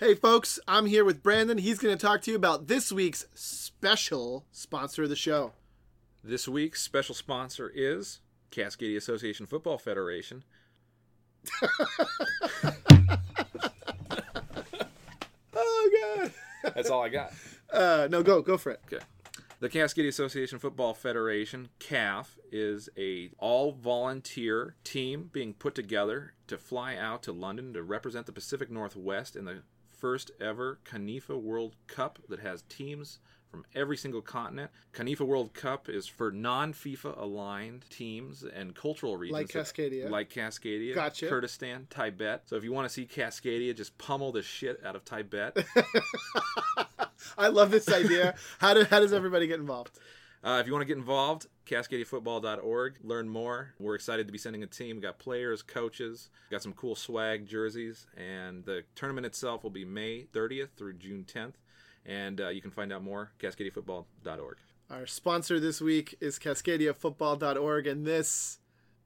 [0.00, 1.58] Hey, folks, I'm here with Brandon.
[1.58, 5.54] He's going to talk to you about this week's special sponsor of the show.
[6.22, 8.20] This week's special sponsor is
[8.52, 10.44] Cascadia Association Football Federation.
[15.60, 16.32] Oh, God.
[16.76, 17.32] That's all I got.
[17.72, 18.80] Uh, no, go, go for it.
[18.86, 19.04] Okay.
[19.58, 26.56] The Cascadia Association Football Federation, CAF, is a all volunteer team being put together to
[26.56, 29.62] fly out to London to represent the Pacific Northwest in the
[29.98, 33.18] first ever CONIFA World Cup that has teams
[33.50, 34.70] from every single continent.
[34.92, 40.10] CONIFA World Cup is for non-FIFA aligned teams and cultural regions Like that- Cascadia.
[40.10, 41.28] like Cascadia, Gotcha.
[41.28, 42.42] Kurdistan, Tibet.
[42.46, 45.56] So if you want to see Cascadia just pummel the shit out of Tibet,
[47.38, 48.34] I love this idea.
[48.58, 49.98] How, do, how does everybody get involved?
[50.42, 52.94] Uh, if you want to get involved, cascadiafootball.org.
[53.02, 53.74] Learn more.
[53.78, 54.96] We're excited to be sending a team.
[54.96, 59.84] We got players, coaches, got some cool swag jerseys, and the tournament itself will be
[59.84, 61.54] May 30th through June 10th.
[62.06, 64.56] And uh, you can find out more cascadiafootball.org.
[64.90, 68.58] Our sponsor this week is CascadiaFootball.org, and this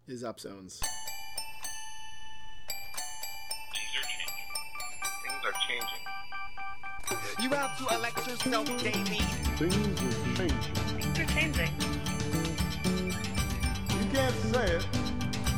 [0.06, 0.78] is Upzones.
[5.24, 7.42] Things are changing.
[7.42, 9.02] You have to elect yourself daily.
[9.56, 10.74] Things are changing.
[11.00, 12.11] Things are changing.
[14.12, 14.86] You can't say it,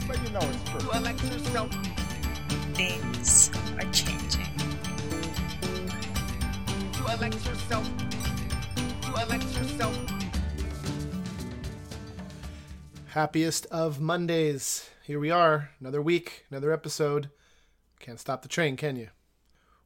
[0.07, 0.79] but you know it's true.
[0.79, 1.73] To elect yourself.
[2.75, 4.47] Things are changing.
[6.93, 7.91] To elect yourself.
[9.03, 9.99] To elect yourself.
[13.07, 14.89] Happiest of Mondays.
[15.03, 17.31] Here we are, another week, another episode.
[17.99, 19.09] Can't stop the train, can you?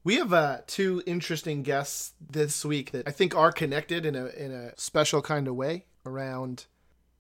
[0.04, 4.26] We have uh, two interesting guests this week that I think are connected in a
[4.26, 6.66] in a special kind of way around.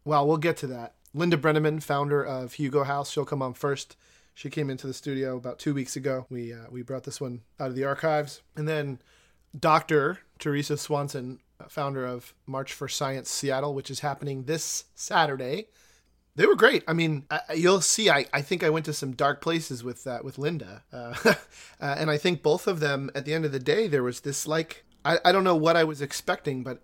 [0.04, 0.94] Well, we'll get to that.
[1.14, 3.96] Linda Breneman, founder of Hugo House, she'll come on first.
[4.34, 6.26] She came into the studio about two weeks ago.
[6.30, 9.00] We uh, we brought this one out of the archives, and then
[9.58, 10.20] Dr.
[10.38, 15.66] Teresa Swanson, founder of March for Science Seattle, which is happening this Saturday.
[16.36, 16.84] They were great.
[16.86, 18.08] I mean, I, you'll see.
[18.10, 21.34] I, I think I went to some dark places with uh, with Linda, uh, uh,
[21.80, 23.10] and I think both of them.
[23.16, 25.76] At the end of the day, there was this like I, I don't know what
[25.76, 26.80] I was expecting, but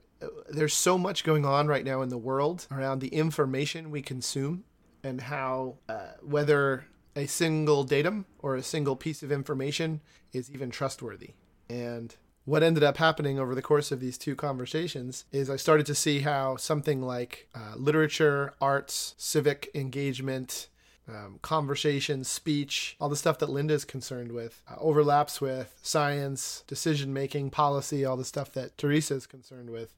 [0.48, 4.64] there's so much going on right now in the world around the information we consume
[5.02, 6.86] and how uh, whether
[7.16, 10.00] a single datum or a single piece of information
[10.32, 11.30] is even trustworthy.
[11.68, 12.14] And
[12.44, 15.94] what ended up happening over the course of these two conversations is I started to
[15.94, 20.68] see how something like uh, literature, arts, civic engagement,
[21.08, 26.64] um, conversation, speech, all the stuff that Linda is concerned with uh, overlaps with science,
[26.66, 29.94] decision making, policy, all the stuff that Teresa is concerned with.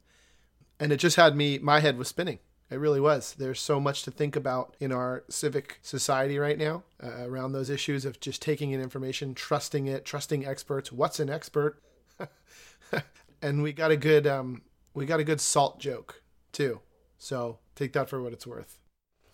[0.78, 2.38] And it just had me, my head was spinning.
[2.68, 3.34] It really was.
[3.38, 7.70] There's so much to think about in our civic society right now uh, around those
[7.70, 10.90] issues of just taking in information, trusting it, trusting experts.
[10.90, 11.80] What's an expert?
[13.42, 14.62] and we got a good um,
[14.94, 16.80] we got a good salt joke too.
[17.18, 18.80] So take that for what it's worth.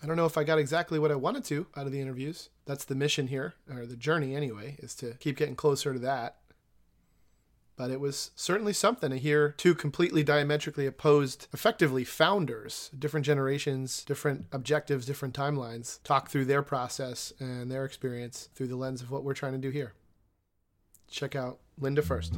[0.03, 2.51] I don't know if I got exactly what I wanted to out of the interviews.
[2.67, 6.39] That's the mission here, or the journey anyway, is to keep getting closer to that.
[7.82, 14.04] But it was certainly something to hear two completely diametrically opposed, effectively founders, different generations,
[14.04, 19.10] different objectives, different timelines, talk through their process and their experience through the lens of
[19.10, 19.94] what we're trying to do here.
[21.10, 22.34] Check out Linda first.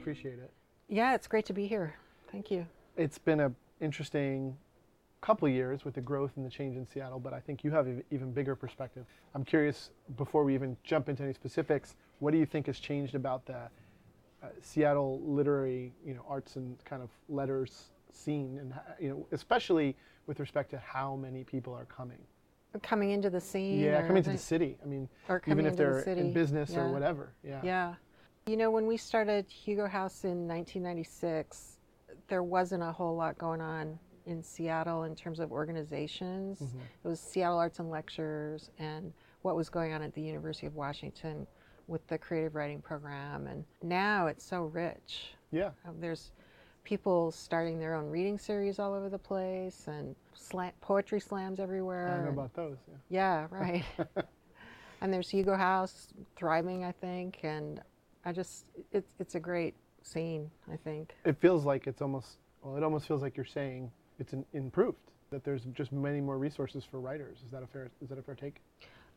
[0.00, 0.50] Appreciate it.
[0.88, 1.94] Yeah, it's great to be here.
[2.32, 2.66] Thank you.
[2.96, 4.56] It's been a interesting
[5.20, 7.70] couple of years with the growth and the change in Seattle, but I think you
[7.70, 9.04] have an even bigger perspective.
[9.34, 13.14] I'm curious, before we even jump into any specifics, what do you think has changed
[13.14, 13.56] about the
[14.42, 19.94] uh, Seattle literary, you know, arts and kind of letters scene, and you know, especially
[20.26, 22.18] with respect to how many people are coming?
[22.82, 23.80] Coming into the scene.
[23.80, 24.78] Yeah, coming to the the- city.
[24.82, 25.08] I mean,
[25.46, 27.32] even if they're in city, business or whatever.
[27.42, 27.60] Yeah.
[27.62, 27.94] Yeah.
[28.50, 31.78] You know, when we started Hugo House in 1996,
[32.26, 36.58] there wasn't a whole lot going on in Seattle in terms of organizations.
[36.58, 36.80] Mm-hmm.
[37.04, 39.12] It was Seattle Arts and Lectures and
[39.42, 41.46] what was going on at the University of Washington
[41.86, 43.46] with the creative writing program.
[43.46, 45.34] And now it's so rich.
[45.52, 45.70] Yeah.
[45.86, 46.32] Um, there's
[46.82, 50.16] people starting their own reading series all over the place and
[50.80, 52.18] poetry slams everywhere.
[52.20, 52.78] I know about those.
[53.08, 53.46] Yeah.
[53.46, 53.84] yeah, right.
[55.00, 57.80] and there's Hugo House thriving, I think, and
[58.24, 61.14] I just it's it's a great scene, I think.
[61.24, 64.98] it feels like it's almost well it almost feels like you're saying it's an improved
[65.30, 67.38] that there's just many more resources for writers.
[67.44, 68.56] Is that a fair is that a fair take?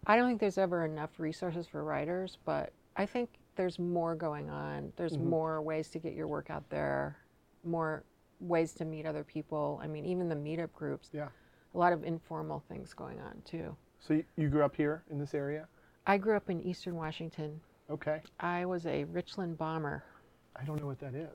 [0.06, 4.50] I don't think there's ever enough resources for writers, but I think there's more going
[4.50, 4.92] on.
[4.98, 5.30] There's Mm-hmm.
[5.30, 7.18] more ways to get your work out there,
[7.64, 8.04] more
[8.42, 9.80] ways to meet other people.
[9.82, 11.30] I mean, even the meetup groups, Yeah.
[11.74, 13.76] a lot of informal things going on too.
[14.00, 15.68] So you grew up here in this area?
[16.06, 17.62] I grew up in Eastern Washington.
[17.94, 18.22] Okay.
[18.40, 20.04] I was a Richland bomber.
[20.56, 21.30] I don't know what that is.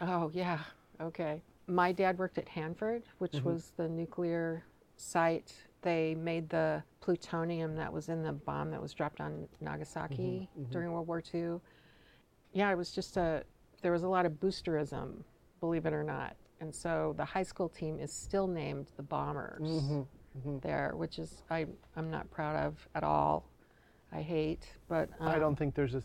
[0.00, 0.60] Oh, yeah.
[1.00, 1.42] Okay.
[1.66, 3.48] My dad worked at Hanford, which Mm-hmm.
[3.48, 4.64] was the nuclear
[4.96, 5.52] site.
[5.82, 10.70] They made the plutonium that was in the bomb that was dropped on Nagasaki Mm-hmm,
[10.72, 11.60] during World War II.
[12.52, 13.42] Yeah, it was just a,
[13.82, 15.22] there was a lot of boosterism,
[15.60, 16.36] believe it or not.
[16.60, 21.42] And so the high school team is still named the Bombers Mm-hmm, there, which is,
[21.50, 21.66] I,
[21.96, 23.48] I'm not proud of at all.
[24.14, 25.08] I hate, but.
[25.20, 26.02] I um, don't think there's a,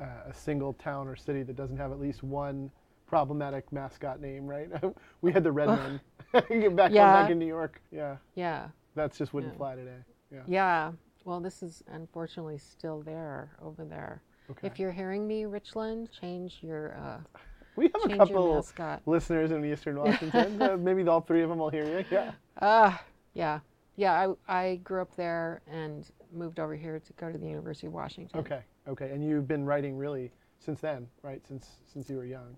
[0.00, 2.70] uh, a single town or city that doesn't have at least one
[3.06, 4.68] problematic mascot name, right?
[5.20, 6.00] we had the Redmen
[6.32, 7.12] back Yeah.
[7.12, 7.80] back in New York.
[7.90, 8.68] Yeah, Yeah.
[8.94, 9.58] that just wouldn't Yeah.
[9.58, 9.98] fly today.
[10.32, 10.42] Yeah.
[10.46, 10.92] Yeah.
[11.24, 14.22] Well, this is unfortunately still there over there.
[14.50, 14.66] Okay.
[14.66, 17.18] If you're hearing me, Richland, change your uh,
[17.76, 18.66] we have a couple
[19.06, 20.60] listeners in Eastern Washington.
[20.60, 22.04] uh, maybe all three of them will hear you.
[22.10, 22.32] Yeah.
[22.60, 23.02] Ah,
[23.34, 23.60] yeah,
[23.96, 24.34] yeah.
[24.48, 27.92] I I grew up there and moved over here to go to the University of
[27.92, 28.40] Washington.
[28.40, 28.62] Okay.
[28.88, 29.10] Okay.
[29.10, 31.44] And you've been writing really since then, right?
[31.46, 32.56] Since since you were young.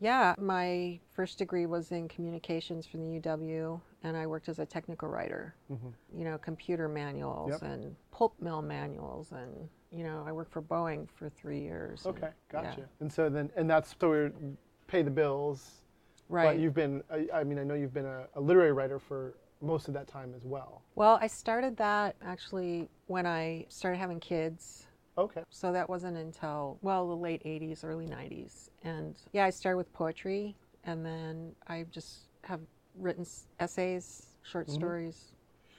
[0.00, 4.66] Yeah, my first degree was in communications from the UW, and I worked as a
[4.66, 5.54] technical writer.
[5.70, 5.92] Mhm.
[6.12, 7.62] You know, computer manuals Yep.
[7.62, 12.04] and pulp mill manuals, and you know, I worked for Boeing for three years.
[12.04, 12.30] and- Okay.
[12.48, 12.80] Gotcha.
[12.80, 12.84] yeah.
[12.98, 14.32] And so then, and that's so we're
[14.88, 15.80] pay the bills.
[16.28, 16.46] Right.
[16.46, 19.34] But you've been, I, I mean, I know you've been a, a literary writer for
[19.60, 20.82] most of that time as well.
[20.94, 24.86] Well, I started that actually when I started having kids.
[25.16, 25.42] Okay.
[25.50, 28.70] So that wasn't until, well, the late 80s, early 90s.
[28.82, 32.60] And yeah, I started with poetry and then I just have
[32.98, 33.26] written
[33.60, 34.76] essays, short mm-hmm.
[34.76, 35.32] stories.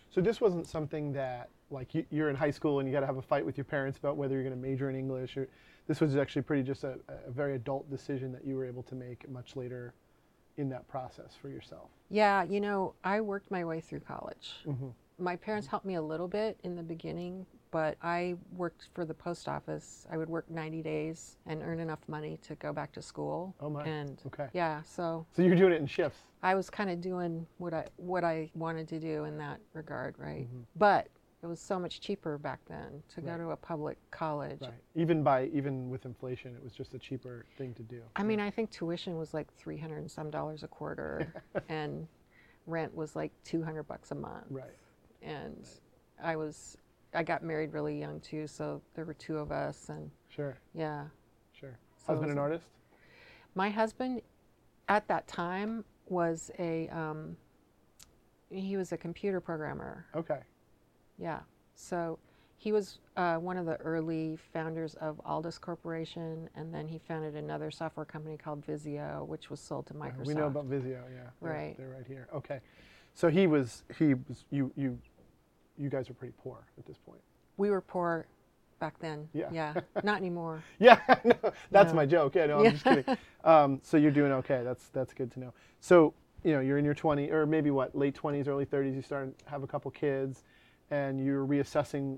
[0.09, 3.05] So this wasn't something that, like, you, you're in high school and you got to
[3.05, 5.35] have a fight with your parents about whether you're going to major in English.
[5.35, 5.47] Or
[5.87, 8.95] this was actually pretty just a, a very adult decision that you were able to
[8.95, 9.93] make much later
[10.57, 11.89] in that process for yourself.
[12.09, 14.53] Yeah, you know, I worked my way through college.
[14.65, 14.87] Mm-hmm.
[15.17, 19.13] My parents helped me a little bit in the beginning, but I worked for the
[19.13, 20.05] post office.
[20.11, 23.55] I would work 90 days and earn enough money to go back to school.
[23.61, 23.83] Oh, my.
[23.85, 24.47] And Okay.
[24.53, 26.19] yeah, so So you're doing it in shifts.
[26.43, 30.15] I was kind of doing what I what I wanted to do in that regard,
[30.19, 30.47] right?
[30.47, 30.61] Mm-hmm.
[30.75, 31.07] But
[31.41, 34.61] it was so much cheaper back then to go to a public college.
[34.61, 34.71] Right.
[34.95, 38.01] Even by even with inflation, it was just a cheaper thing to do.
[38.15, 41.33] I mean, I think tuition was like three hundred and some dollars a quarter,
[41.69, 42.07] and
[42.67, 44.45] rent was like two hundred bucks a month.
[44.49, 44.75] Right.
[45.25, 45.67] And
[46.21, 46.77] I was
[47.13, 50.57] I got married really young too, so there were two of us, and Sure.
[50.73, 51.05] yeah.
[51.53, 51.77] Sure.
[51.97, 52.67] So Husband an artist.
[53.55, 54.21] My husband,
[54.89, 57.37] at that time, was a um,
[58.49, 60.05] he was a computer programmer.
[60.15, 60.39] Okay.
[61.17, 61.39] Yeah.
[61.73, 62.19] So
[62.57, 67.35] he was uh, one of the early founders of Aldus Corporation, and then he founded
[67.35, 70.25] another software company called Visio, which was sold to Microsoft.
[70.27, 71.29] We know about Visio, yeah.
[71.41, 71.77] They're, Right.
[71.77, 72.27] They're right here.
[72.33, 72.59] Okay.
[73.13, 74.99] So he was he was you you
[75.77, 77.21] you guys are pretty poor at this point.
[77.57, 78.25] We were poor
[78.79, 79.27] back then.
[79.33, 79.49] Yeah.
[79.51, 79.73] Yeah.
[80.03, 80.63] Not anymore.
[80.79, 81.35] Yeah, no,
[81.71, 81.95] that's No.
[81.95, 82.35] my joke.
[82.35, 83.17] Yeah, no, I'm just kidding.
[83.43, 84.61] Um, so you're doing okay.
[84.63, 85.53] That's that's good to know.
[85.79, 86.13] So
[86.43, 88.95] you know you're in your 20s or maybe what late 20s, early 30s.
[88.95, 90.43] You start to have a couple kids,
[90.89, 92.17] and you're reassessing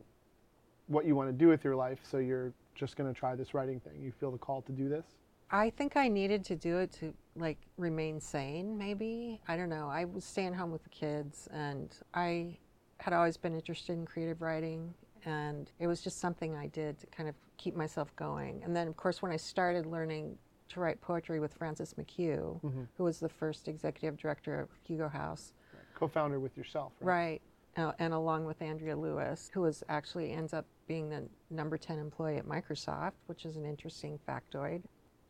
[0.88, 2.00] what you want to do with your life.
[2.04, 4.02] So you're just going to try this writing thing.
[4.02, 5.06] You feel the call to do this.
[5.52, 9.42] I think I needed to do it to like remain sane, maybe.
[9.48, 9.90] I don't know.
[9.90, 12.58] I was staying home with the kids and I
[13.00, 14.94] had always been interested in creative writing
[15.26, 18.62] and it was just something I did to kind of keep myself going.
[18.64, 20.38] And then of course when I started learning
[20.70, 22.60] to write poetry with Frances McCue,
[22.98, 25.54] who was the first executive director of Hugo House,
[25.96, 27.42] Co-founder with yourself, right?
[27.78, 27.86] right?
[27.88, 31.98] Uh, and along with Andrea Lewis, who was actually ends up being the number 10
[31.98, 34.82] employee at Microsoft, which is an interesting factoid.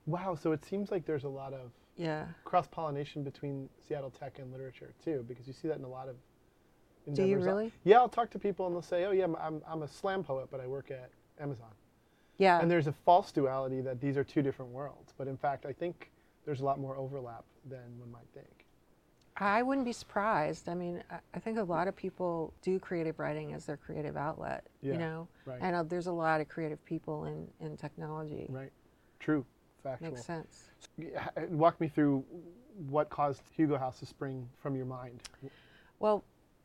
[0.05, 0.36] Wow.
[0.36, 2.27] So it seems like there's a lot of Yeah.
[2.43, 6.09] cross pollination between Seattle tech and literature too, because you see that in a lot
[6.09, 6.15] of.
[7.13, 7.71] Do you really?
[7.83, 10.49] Yeah, I'll talk to people and they'll say, "Oh yeah, I'm- I'm a slam poet,
[10.51, 11.09] but I work at
[11.39, 11.71] Amazon."
[12.37, 12.59] Yeah.
[12.61, 15.73] And there's a false duality that these are two different worlds, but in fact, I
[15.73, 16.11] think
[16.45, 18.65] there's a lot more overlap than one might think.
[19.39, 20.67] I wouldn't be surprised.
[20.67, 24.67] I mean, I- think a lot of people do creative writing as their creative outlet,
[24.81, 25.27] Yeah, you know?
[25.45, 25.59] right.
[25.61, 28.47] And uh, there's a lot of creative people in, in technology.
[28.49, 28.71] Right?
[29.19, 29.45] True.
[29.83, 30.09] Factual.
[30.11, 30.69] Makes sense.
[30.97, 32.23] Yeah, Walk me through
[32.89, 35.21] what caused Hugo House to spring from your mind.
[35.99, 36.23] Well,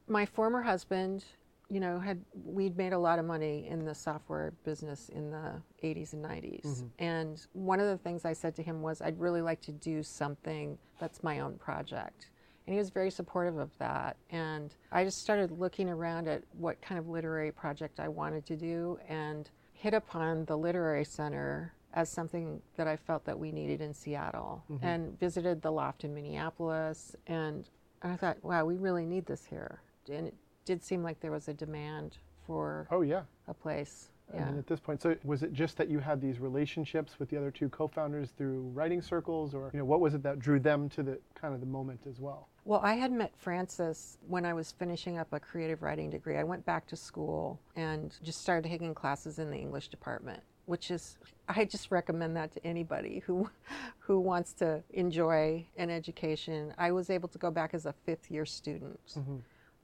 [0.09, 1.25] my former husband,
[1.69, 5.55] you know, had we'd made a lot of money in the software business in the
[5.83, 6.67] 80s and 90s.
[6.67, 6.87] Mm-hmm.
[6.99, 10.03] And one of the things I said to him was I'd really like to do
[10.03, 12.31] something that's my own project.
[12.67, 14.17] And he was very supportive of that.
[14.31, 18.57] And I just started looking around at what kind of literary project I wanted to
[18.57, 23.81] do and hit upon the Literary Center as something that I felt that we needed
[23.81, 24.85] in Seattle mm-hmm.
[24.85, 27.17] and visited the loft in Minneapolis.
[27.27, 27.69] And
[28.03, 29.81] I thought, wow, we really need this here.
[30.11, 33.23] And it did seem like there was a demand for Oh yeah.
[33.49, 34.09] a place.
[34.35, 34.47] Yeah.
[34.47, 37.37] mean, at this point, so was it just that you had these relationships with the
[37.37, 40.89] other two co-founders through writing circles, or you know, what was it that drew them
[40.91, 42.49] to the kind of the moment as well?
[42.65, 46.39] Well, I had met Frances when I was finishing up a creative writing degree.
[46.39, 50.91] I went back to school and just started taking classes in the English department, which
[50.91, 51.19] is
[51.49, 53.51] I just recommend that to anybody who
[53.99, 56.73] who wants to enjoy an education.
[56.79, 59.01] I was able to go back as a fifth year student.
[59.19, 59.37] Mm-hmm.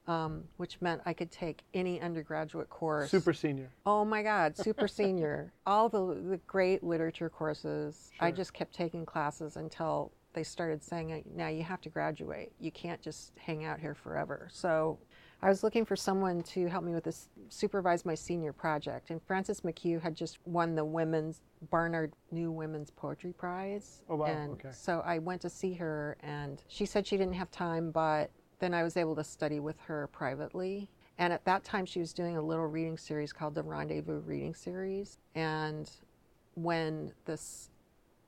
[0.09, 3.11] Um, which meant I could take any undergraduate course.
[3.11, 3.69] Super senior.
[3.85, 5.53] Oh my God, super senior.
[5.67, 8.11] All the, the great literature courses.
[8.19, 12.53] I just kept taking classes until they started saying, now you have to graduate.
[12.59, 14.49] You can't just hang out here forever.
[14.51, 14.99] So
[15.43, 19.11] I was looking for someone to help me with this, supervise my senior project.
[19.11, 24.03] And Frances McCue had just won the women's, Barnard New Women's Poetry Prize.
[24.09, 24.71] Oh, wow, And okay.
[24.73, 28.75] so I went to see her and she said she didn't have time, but then
[28.75, 30.89] I was able to study with her privately.
[31.19, 34.55] And at that time, she was doing a little reading series called the Rendezvous Reading
[34.55, 35.19] Series.
[35.35, 35.91] And
[36.55, 37.71] when this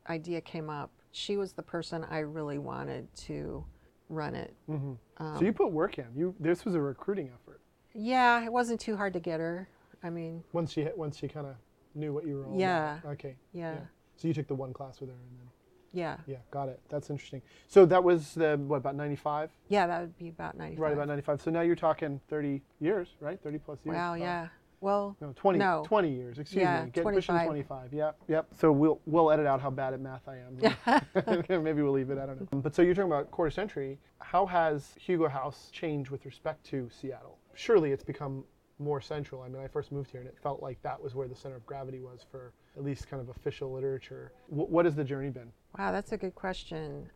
[0.08, 3.64] idea came up, she was the person I really wanted to
[4.08, 4.54] run it.
[4.66, 6.06] hmm Um, so you put work in.
[6.16, 7.60] You this was a recruiting effort.
[7.94, 9.68] Yeah, it wasn't too hard to get her.
[10.02, 11.56] I mean, Once she once she kind of
[11.94, 12.98] knew what you were all Yeah.
[12.98, 13.12] about.
[13.12, 13.36] Okay.
[13.52, 13.78] yeah,
[14.16, 15.48] So you took the one class with her, and then
[15.92, 16.80] yeah, yeah, got it.
[16.88, 17.42] That's interesting.
[17.68, 19.50] So that was the what about ninety five?
[19.68, 19.86] yeah.
[19.86, 20.80] That would be about ninety-five.
[20.82, 21.40] Right about ninety five.
[21.40, 23.40] So now you're talking thirty years, right?
[23.42, 23.94] Thirty plus years.
[23.96, 24.48] Wow, yeah.
[24.82, 25.82] Well, No, 20, No.
[25.86, 26.38] 20 years.
[26.38, 26.90] Excuse Yeah, me.
[26.90, 27.46] Get pushing 25.
[27.46, 27.92] 25.
[27.92, 28.46] Yep, yep.
[28.58, 31.44] So we'll we'll edit out how bad at math I am.
[31.64, 32.16] Maybe we'll leave it.
[32.16, 32.48] I don't know.
[32.52, 33.98] Um, but so you're talking about quarter century.
[34.20, 37.36] How has Hugo House changed with respect to Seattle?
[37.54, 38.42] Surely it's become
[38.78, 39.42] more central.
[39.42, 41.56] I mean, I first moved here and it felt like that was where the center
[41.56, 44.32] of gravity was for at least kind of official literature.
[44.50, 45.52] W- what has the journey been?
[45.78, 47.10] Wow, that's a good question.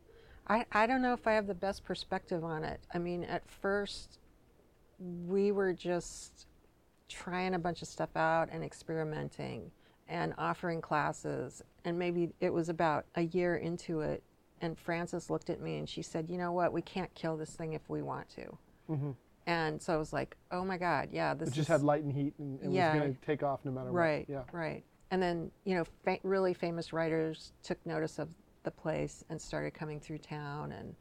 [0.47, 2.81] I, I don't know if I have the best perspective on it.
[2.93, 4.19] I mean, at first,
[4.99, 6.47] we were just
[7.09, 9.71] trying a bunch of stuff out and experimenting
[10.09, 11.63] and offering classes.
[11.85, 14.23] And maybe it was about a year into it.
[14.61, 16.73] And Frances looked at me and she said, You know what?
[16.73, 18.59] We can't kill this thing if we want to.
[18.91, 19.11] Mm-hmm.
[19.47, 22.03] And so I was like, Oh my God, yeah, this It just is had light
[22.03, 22.93] and heat and, and Yeah.
[22.93, 24.35] was going to take off no matter right, what.
[24.53, 24.59] Yeah.
[24.59, 24.85] right.
[25.11, 28.29] And then you know, fa- really famous writers took notice of
[28.65, 30.73] the place and started coming through town.
[30.73, 30.95] And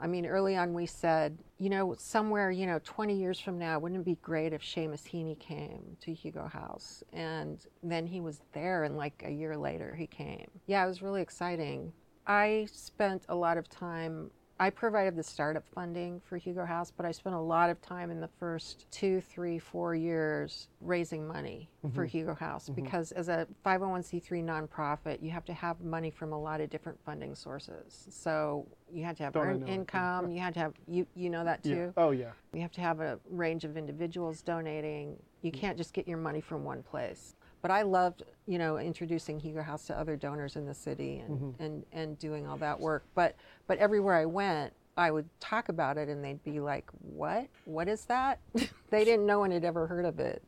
[0.00, 3.78] I mean, early on, we said, you know, somewhere, you know, 20 years from now,
[3.78, 7.02] wouldn't it be great if Seamus Heaney came to Hugo House?
[7.12, 10.46] And then he was there, and like a year later, he came.
[10.66, 11.92] Yeah, it was really exciting.
[12.26, 14.30] I spent a lot of time.
[14.60, 18.10] I provided the startup funding for Hugo House, but I spent a lot of time
[18.10, 23.46] in the first two, three, four years raising money for Hugo House because as a
[23.64, 28.06] 501c3 nonprofit, you have to have money from a lot of different funding sources.
[28.10, 31.62] So you had to have earned income, you had to have, you, you know that
[31.62, 31.70] too?
[31.70, 31.90] Yeah.
[31.96, 32.30] Oh, yeah.
[32.52, 35.16] You have to have a range of individuals donating.
[35.42, 37.36] You can't just get your money from one place.
[37.62, 41.38] But I loved, you know, introducing Hugo House to other donors in the city and,
[41.38, 41.62] mm-hmm.
[41.62, 43.04] and, and doing all that work.
[43.14, 43.36] But
[43.66, 47.48] but everywhere I went, I would talk about it and they'd be like, What?
[47.64, 48.40] What is that?
[48.90, 50.42] they didn't know and had ever heard of it.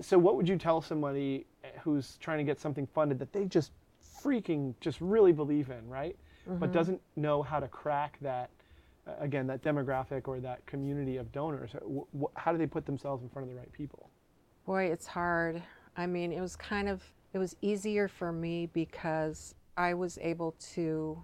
[0.00, 3.46] So what would you tell somebody eh, who's trying to get something funded that they
[3.46, 3.72] just
[4.22, 6.16] freaking just really believe in, right?
[6.46, 6.72] But mm-hmm.
[6.72, 8.50] doesn't know how to crack that
[9.18, 11.72] again that demographic or that community of donors.
[12.36, 14.10] How do they put themselves in front of the right people?
[14.66, 15.62] Boy, it's hard.
[15.96, 20.54] I mean, it was kind of it was easier for me because I was able
[20.74, 21.22] to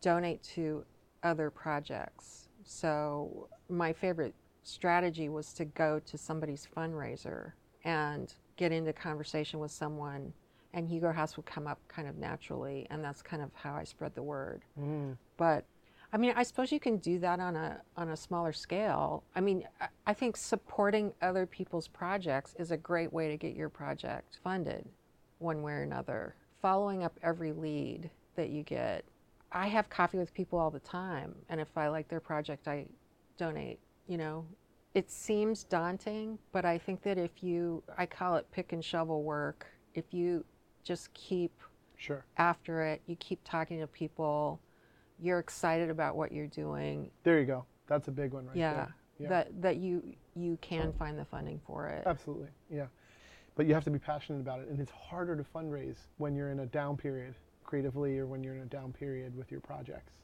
[0.00, 0.84] donate to
[1.22, 2.48] other projects.
[2.62, 7.52] So my favorite strategy was to go to somebody's fundraiser
[7.84, 10.32] and get into conversation with someone
[10.72, 13.84] and Hugo House would come up kind of naturally and that's kind of how I
[13.84, 14.62] spread the word.
[14.78, 15.16] Mm.
[15.36, 15.64] But
[16.14, 19.24] I mean, I suppose you can do that on a on a smaller scale.
[19.34, 19.66] I mean,
[20.06, 24.88] I- think supporting other people's projects is a great way to get your project funded,
[25.40, 26.36] one way or another.
[26.62, 29.04] Following up every lead that you get.
[29.50, 32.86] I have coffee with people all the time, and if I like their project, I
[33.36, 33.80] donate.
[34.06, 34.46] You know,
[34.94, 39.24] it seems daunting, but I think that if you, I call it pick and shovel
[39.24, 39.66] work.
[39.94, 40.44] If you
[40.84, 41.60] just keep
[41.96, 42.24] Sure.
[42.36, 44.60] after it, you keep talking to people,
[45.20, 47.10] you're excited about what you're doing.
[47.22, 47.64] There you go.
[47.86, 48.94] That's a big one right yeah, there.
[49.18, 49.28] Yeah.
[49.28, 50.02] that that you
[50.34, 52.04] you can find the funding for it.
[52.06, 52.48] Absolutely.
[52.70, 52.86] Yeah.
[53.56, 56.50] But you have to be passionate about it and it's harder to fundraise when you're
[56.50, 60.14] in a down period creatively or when you're in a down period with your projects.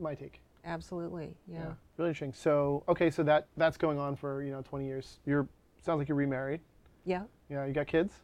[0.00, 0.40] My take.
[0.64, 1.36] absolutely.
[1.46, 1.72] Yeah.
[1.96, 2.32] Really interesting.
[2.32, 5.18] So okay, so that that's going on for you know 20 years.
[5.24, 5.48] You're
[5.82, 6.60] sounds like you're remarried.
[7.04, 7.24] Yeah.
[7.48, 8.14] Yeah, you got kids.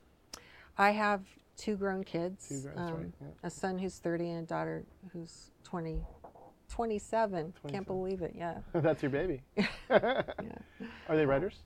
[0.79, 1.23] I have
[1.61, 2.49] two grown kids.
[2.49, 3.27] Two grown- that's right, um, yeah.
[3.43, 6.01] A son who's 30 and a daughter who's 20,
[6.69, 7.53] 27.
[7.53, 7.71] 27.
[7.71, 8.33] Can't believe it.
[8.37, 8.59] Yeah.
[8.73, 9.43] that's your baby.
[9.91, 10.25] Are
[11.09, 11.59] they writers?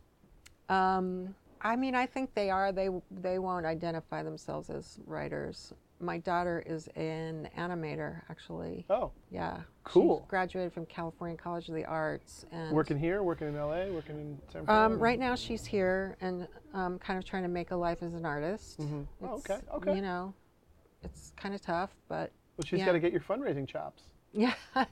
[0.68, 2.72] Um, I mean, I think they are.
[2.72, 5.72] They they won't identify themselves as writers.
[6.00, 8.84] My daughter is an animator, actually.
[8.90, 9.60] Oh, Yeah.
[9.84, 10.22] Cool.
[10.24, 14.16] She graduated from California College of the Arts and working here, working in LA, working
[14.18, 14.72] in San Francisco.
[14.72, 18.14] Um, right now, she's here and um, kind of trying to make a life as
[18.14, 18.80] an artist.
[18.80, 19.06] Mhm.
[19.22, 19.94] Oh, okay, okay.
[19.94, 20.32] You know,
[21.02, 22.86] it's kind of tough, but Well, she's yeah.
[22.86, 24.04] got to get your fundraising chops.
[24.32, 24.54] yeah.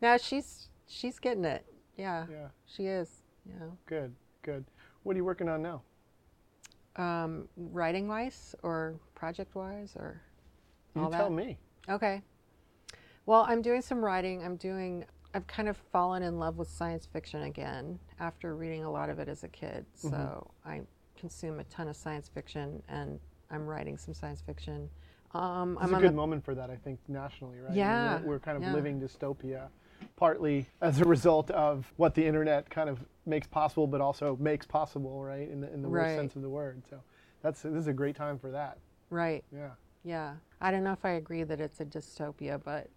[0.00, 1.64] now she's she's getting it.
[1.96, 3.22] Yeah, Yeah, she is.
[3.44, 3.66] Yeah.
[3.86, 4.64] good, good.
[5.02, 5.82] What are you working on now?
[6.96, 10.20] Um, writing wise or project wise or
[10.94, 11.32] You tell that?
[11.32, 11.58] me.
[11.88, 12.22] Okay.
[13.26, 14.42] Well, I'm doing some writing.
[14.44, 15.04] I'm doing.
[15.34, 19.18] I've kind of fallen in love with science fiction again after reading a lot of
[19.20, 19.86] it as a kid.
[19.94, 20.68] So Mm-hmm.
[20.68, 20.80] I
[21.16, 23.20] consume a ton of science fiction, and
[23.50, 24.88] I'm writing some science fiction.
[25.32, 27.66] Um, It's I'm a good the, moment for that, I think, nationally, right?
[27.66, 28.72] I mean, Yeah, we're, we're kind of yeah.
[28.72, 29.68] living dystopia,
[30.16, 34.66] partly as a result of what the internet kind of makes possible, but also makes
[34.66, 35.48] possible, right?
[35.48, 36.82] In the in the worst sense of the word.
[36.90, 37.00] So
[37.42, 38.78] that's this is a great time for that.
[39.10, 39.44] right.
[39.54, 39.70] Yeah.
[40.04, 40.34] Yeah.
[40.60, 42.88] I don't know if I agree that it's a dystopia, but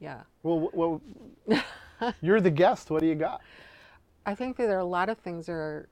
[0.00, 0.22] yeah.
[0.42, 1.02] Well, well,
[2.22, 2.90] you're the guest.
[2.90, 3.40] What do you got?
[4.26, 5.88] I think that there are a lot of things that are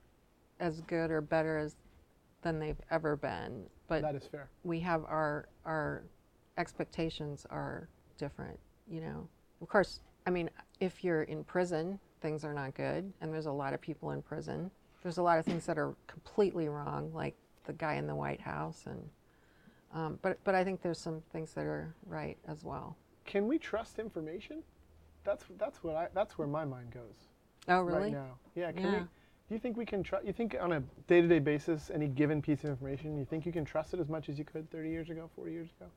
[0.61, 1.77] as good or better as
[2.43, 4.49] than they've ever been, but That is fair.
[4.63, 6.05] we have our our
[6.59, 9.29] expectations are different you know
[9.61, 10.49] of course i mean
[10.81, 14.23] if you're in prison things are not good and there's a lot of people in
[14.23, 14.71] prison
[15.03, 17.35] there's a lot of things that are completely wrong like
[17.67, 19.07] the guy in the white house and
[19.97, 23.59] um, but but i think there's some things that are right as well Can we
[23.59, 24.63] trust information?
[25.25, 27.17] That's that's what I that's where my mind goes
[27.69, 28.39] oh really right now.
[28.55, 28.71] Yeah.
[28.73, 28.99] Can we?
[29.49, 30.25] Do you think we can trust?
[30.27, 33.65] You think on a day-to-day basis, any given piece of information, you think you can
[33.65, 35.91] trust it as much as you could 30 years ago, 40 years ago?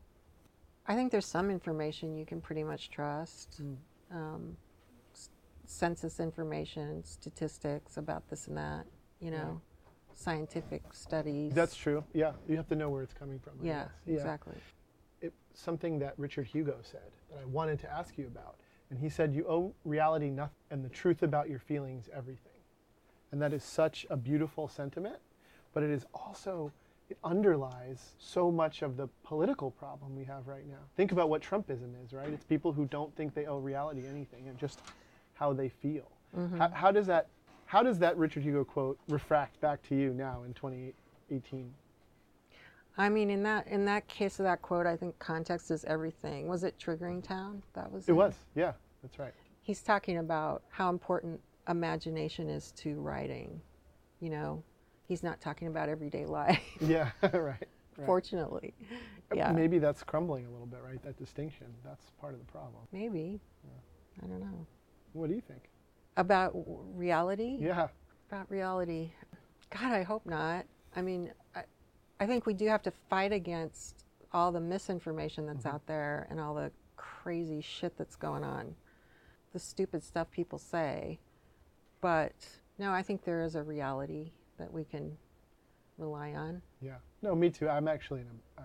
[0.88, 3.78] i think there's some information you can pretty much trust Mm.
[4.20, 4.58] um,
[5.14, 5.30] s-
[5.66, 8.86] census information statistics about this and that
[9.20, 9.62] you know
[10.20, 12.04] scientific studies That's true.
[12.14, 13.54] Yeah, you have to know where it's coming from.
[13.62, 14.18] I Yeah, guess.
[14.18, 14.56] exactly.
[15.22, 18.56] It, something that Richard Hugo said that I wanted to ask you about,
[18.90, 22.52] and he said, "You owe reality nothing, and the truth about your feelings everything."
[23.32, 25.20] And that is such a beautiful sentiment,
[25.74, 26.72] but it is also
[27.10, 30.78] it underlies so much of the political problem we have right now.
[30.96, 32.30] Think about what Trumpism is, right?
[32.30, 34.82] It's people who don't think they owe reality anything, and just
[35.34, 36.12] how they feel.
[36.38, 36.58] Mm-hmm.
[36.58, 37.28] How, how does that
[37.70, 41.72] how does that Richard Hugo quote refract back to you now in 2018?
[42.98, 46.48] I mean, in that in that case of that quote, I think context is everything.
[46.48, 47.62] Was it triggering town?
[47.74, 48.72] That was It was, yeah,
[49.04, 49.34] that's right.
[49.62, 53.62] He's talking about how important imagination is to writing.
[54.20, 54.64] You know,
[55.08, 56.60] he's not talking about everyday life.
[56.82, 57.34] Yeah, right.
[57.36, 57.68] right.
[58.04, 58.74] Fortunately,
[59.32, 61.02] yeah, Maybe that's crumbling a little bit, right?
[61.04, 61.68] That distinction.
[61.86, 62.82] That's part of the problem.
[62.92, 63.40] maybe.
[64.24, 64.66] I don't know
[65.14, 65.70] What do you think?
[66.18, 66.52] About
[66.96, 67.58] reality.
[67.60, 67.88] Yeah.
[68.32, 69.12] about reality.
[69.70, 70.66] God, I hope not.
[70.96, 71.64] I mean, I,
[72.20, 75.76] I think we do have to fight against all the misinformation that's Mm-hmm.
[75.76, 78.76] out there and all the crazy shit that's going on,
[79.54, 81.20] the stupid stuff people say.
[82.02, 82.34] But
[82.78, 85.18] no, I think there is a reality that we can
[85.98, 86.62] rely on.
[86.82, 86.96] Yeah.
[87.22, 87.68] No, me too.
[87.70, 88.62] I'm actually an, uh,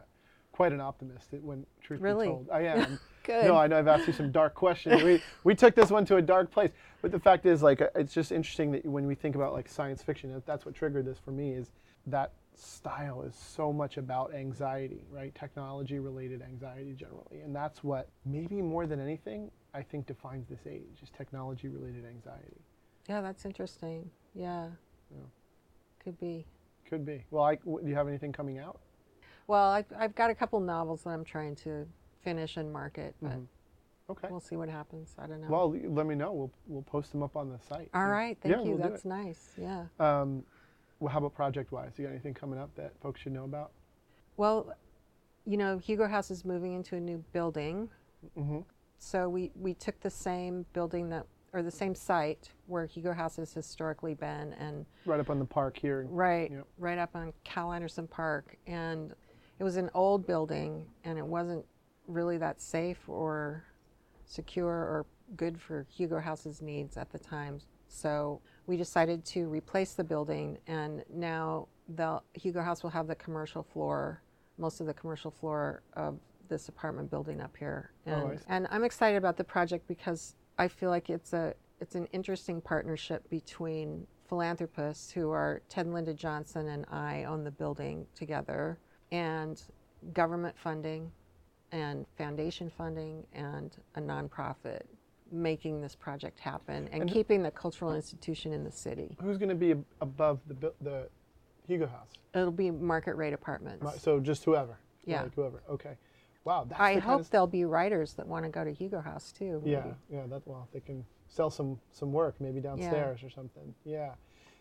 [0.55, 2.29] quite an optimist it- when truth Really?
[2.29, 2.49] be told.
[2.53, 3.01] I am.
[3.25, 3.47] Good.
[3.47, 5.03] No, I know I've asked you some dark questions.
[5.03, 6.71] we, we took this one to a dark place.
[7.03, 9.69] But the fact is, like, uh, it's just interesting that when we think about, like,
[9.69, 11.71] science fiction, that's what triggered this for me, is
[12.07, 15.35] that style is so much about anxiety, right?
[15.35, 17.41] Technology related anxiety generally.
[17.43, 22.05] And that's what, maybe more than anything, I think defines this age, is technology related
[22.07, 22.61] anxiety.
[23.09, 24.09] Yeah, that's interesting.
[24.35, 24.69] Yeah.
[26.03, 26.47] Could be.
[26.89, 27.25] Could be.
[27.31, 28.79] Well, I, w- do you have anything coming out?
[29.47, 31.87] Well, I've, I've got a couple novels that I'm trying to
[32.23, 33.39] finish and market, but
[34.11, 34.29] Okay.
[34.31, 35.15] we'll see what happens.
[35.19, 35.49] I don't know.
[35.49, 36.33] Well, let me know.
[36.33, 37.89] We'll, we'll post them up on the site.
[37.95, 38.73] All right, thank Yeah, you.
[38.73, 39.53] we'll That's nice.
[39.59, 39.87] Yeah.
[39.99, 40.43] Um,
[41.01, 41.93] well, how about project wise?
[41.97, 43.73] You got anything coming up that folks should know about?
[44.37, 44.75] Well,
[45.47, 47.89] you know, Hugo House is moving into a new building.
[48.39, 48.61] Mm-hmm.
[48.99, 53.37] So we, we took the same building that, or the same site where Hugo House
[53.37, 56.07] has historically been, and Right up on the park here.
[56.11, 56.67] right, Yep.
[56.79, 58.57] right up on Cal Anderson Park.
[58.67, 59.15] And
[59.59, 61.65] it was an old building, and it wasn't
[62.07, 63.65] really that safe or
[64.27, 67.61] secure or good for Hugo House's needs at the time.
[67.89, 73.15] So we decided to replace the building, and now the Hugo House will have the
[73.15, 74.23] commercial floor,
[74.59, 77.91] most of the commercial floor of this apartment building up here.
[78.07, 78.45] Oh, And, see.
[78.49, 82.61] and I'm excited about the project because I feel like it's a it's an interesting
[82.61, 88.79] partnership between philanthropists who are Ted and Linda Johnson and I own the building together,
[89.15, 89.63] and
[90.13, 91.11] government funding,
[91.73, 94.83] and foundation funding, and a nonprofit
[95.33, 99.17] making this project happen and, And- keeping the cultural institution in the city.
[99.21, 101.09] Who's going to be above the the
[101.67, 102.11] Hugo House?
[102.35, 104.03] It'll be market rate apartments.
[104.03, 104.79] So just whoever.
[105.05, 105.23] Yeah.
[105.23, 105.63] Like whoever.
[105.71, 105.97] Okay.
[106.45, 106.67] Wow.
[106.69, 109.33] That's I the hope of- there'll be writers that want to go to Hugo House
[109.33, 109.63] too.
[109.65, 109.95] Yeah, maybe.
[110.11, 110.27] yeah.
[110.29, 113.75] That well, they can sell some some work maybe downstairs or something.
[113.85, 114.15] Yeah,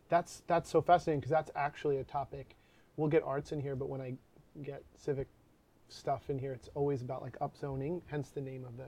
[0.09, 2.55] that's that's so fascinating because that's actually a topic.
[2.95, 4.13] We'll get arts in here, but when I
[4.61, 5.27] get civic
[5.89, 8.01] stuff in here, it's always about like upzoning.
[8.07, 8.85] Hence the name of the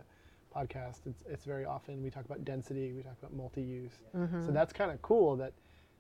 [0.56, 1.06] podcast.
[1.06, 3.94] It's it's very often we talk about density, we talk about multi-use.
[4.16, 4.46] Mm-hmm.
[4.46, 5.54] So that's kind of cool that.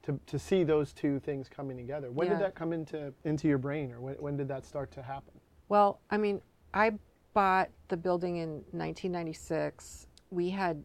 [0.04, 2.12] To, to see those two things coming together.
[2.12, 2.34] When Yeah.
[2.34, 5.34] did that come into into your brain, or when, when did that start to happen?
[5.67, 6.41] Well, I mean,
[6.75, 6.91] I
[7.34, 10.06] bought the building in 1996.
[10.30, 10.84] We had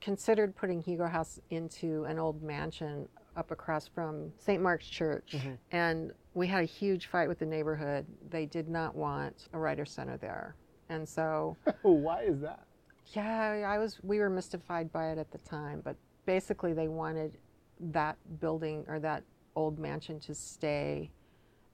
[0.00, 4.60] considered putting Hugo House into an old mansion up across from St.
[4.60, 5.36] Mark's Church,
[5.70, 8.06] and we had a huge fight with the neighborhood.
[8.28, 10.54] They did not want a writer center there,
[10.88, 12.64] and so Why is that?
[13.12, 13.98] yeah, I was.
[14.02, 17.38] We were mystified by it at the time, but basically, they wanted
[17.80, 19.24] that building or that
[19.56, 21.10] old mansion to stay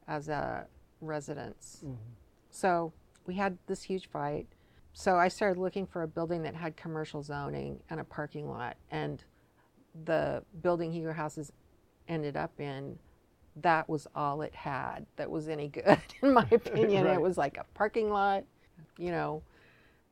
[0.08, 0.66] as a
[1.00, 1.82] residence.
[1.84, 1.94] Mm-hmm.
[2.50, 2.92] So
[3.26, 4.46] we had this huge fight.
[4.92, 8.78] So I started looking for a building that had commercial zoning and a parking lot,
[8.90, 9.22] and
[10.04, 11.52] the building Hugo Houses
[12.08, 12.98] ended up in.
[13.62, 17.04] That was all it had that was any good, in my opinion.
[17.04, 17.14] Right.
[17.14, 18.44] It was like a parking lot,
[18.98, 19.42] you know,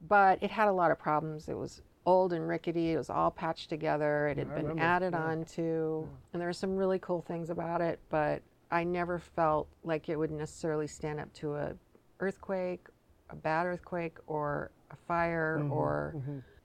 [0.08, 1.48] but it had a lot of problems.
[1.48, 2.92] It was old and rickety.
[2.92, 4.28] It was all patched together.
[4.28, 5.22] It had I been remember, added yeah.
[5.24, 7.98] on to, and there were some really cool things about it.
[8.10, 11.72] But I never felt like it would necessarily stand up to a
[12.20, 12.86] earthquake,
[13.30, 16.14] a bad earthquake, or a fire, Mm-hmm, or.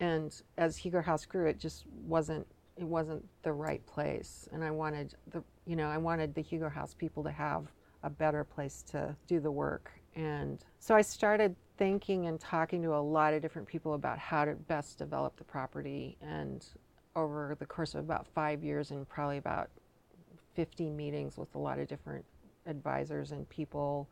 [0.01, 2.47] And as Hugo House grew, it just wasn't.
[2.79, 6.69] It wasn't the right place, and I wanted the, you know, I wanted the Hugo
[6.69, 7.65] House people to have
[8.03, 9.91] a better place to do the work.
[10.15, 14.45] And so I started thinking and talking to a lot of different people about how
[14.45, 16.17] to best develop the property.
[16.21, 16.65] And
[17.15, 19.69] over the course of about five years and probably about
[20.55, 22.25] 50 meetings with a lot of different
[22.65, 24.09] advisors and people,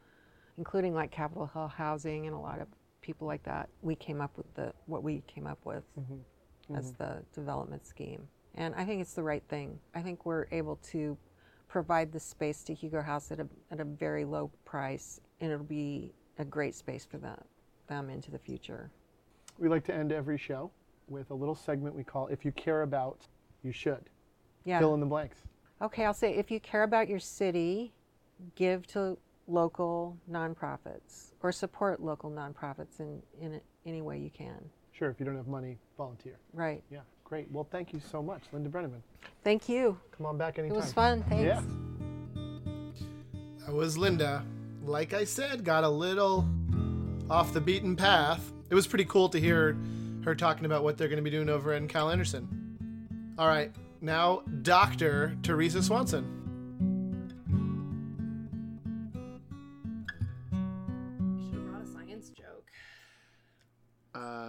[0.57, 2.67] including like Capitol Hill Housing and a lot of
[3.01, 6.75] people like that, we came up with the what we came up with mm-hmm.
[6.75, 7.03] as mm-hmm.
[7.03, 8.27] the development scheme.
[8.57, 9.79] And I think it's the right thing.
[9.93, 11.15] I think we're able to
[11.67, 15.63] provide the space to Hugo House at a, at a very low price, and it'll
[15.63, 17.39] be a great space for them,
[17.87, 18.89] them into the future.
[19.59, 20.71] We like to end every show
[21.07, 23.27] with a little segment we call "If You Care About,
[23.63, 24.09] You Should."
[24.65, 24.79] Yeah.
[24.79, 25.43] Fill in the blanks.
[25.81, 27.93] Okay, I'll say if you care about your city,
[28.55, 29.17] give to
[29.47, 34.69] local nonprofits or support local nonprofits in, in any way you can.
[34.91, 36.39] Sure, if you don't have money, volunteer.
[36.53, 36.83] Right.
[36.91, 37.51] Yeah, great.
[37.51, 39.01] Well, thank you so much, Linda Breneman.
[39.43, 39.97] Thank you.
[40.15, 40.77] Come on back anytime.
[40.77, 41.23] It was fun.
[41.29, 41.43] Thanks.
[41.43, 41.61] Yeah.
[43.65, 44.45] That was Linda.
[44.83, 46.47] Like I said, got a little
[47.29, 48.53] off the beaten path.
[48.69, 49.77] It was pretty cool to hear
[50.23, 53.35] her talking about what they're going to be doing over in Cal Anderson.
[53.37, 55.37] All right, now Dr.
[55.43, 56.36] Teresa Swanson.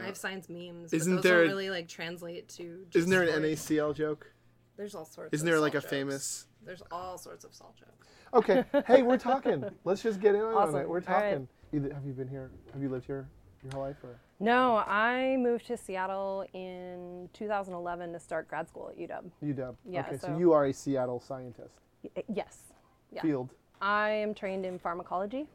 [0.09, 2.85] I have science memes, isn't but those there- don't really like translate to.
[2.87, 3.61] just isn't there an stories.
[3.61, 4.33] NaCl joke?
[4.77, 5.35] There's all sorts.
[5.35, 5.91] Isn't of there like a salt jokes.
[5.91, 6.47] famous?
[6.65, 8.07] There's all sorts of salt jokes.
[8.35, 8.65] Okay.
[8.87, 9.65] Hey, we're talking.
[9.85, 10.89] Let's just get in on it.
[10.89, 11.31] We're All right.
[11.33, 11.49] talking.
[11.75, 12.51] Either, have you been here?
[12.73, 13.29] Have you lived here
[13.63, 14.19] your whole life, or?
[14.41, 19.31] No, I moved to Seattle in 2011 to start grad school at UW.
[19.43, 19.75] UW.
[19.85, 21.75] Yeah, Okay, so so- you are a Seattle scientist.
[22.03, 22.73] Y- Yes.
[23.11, 23.23] Yeah.
[23.23, 23.51] Field.
[23.83, 25.49] I am trained in pharmacology,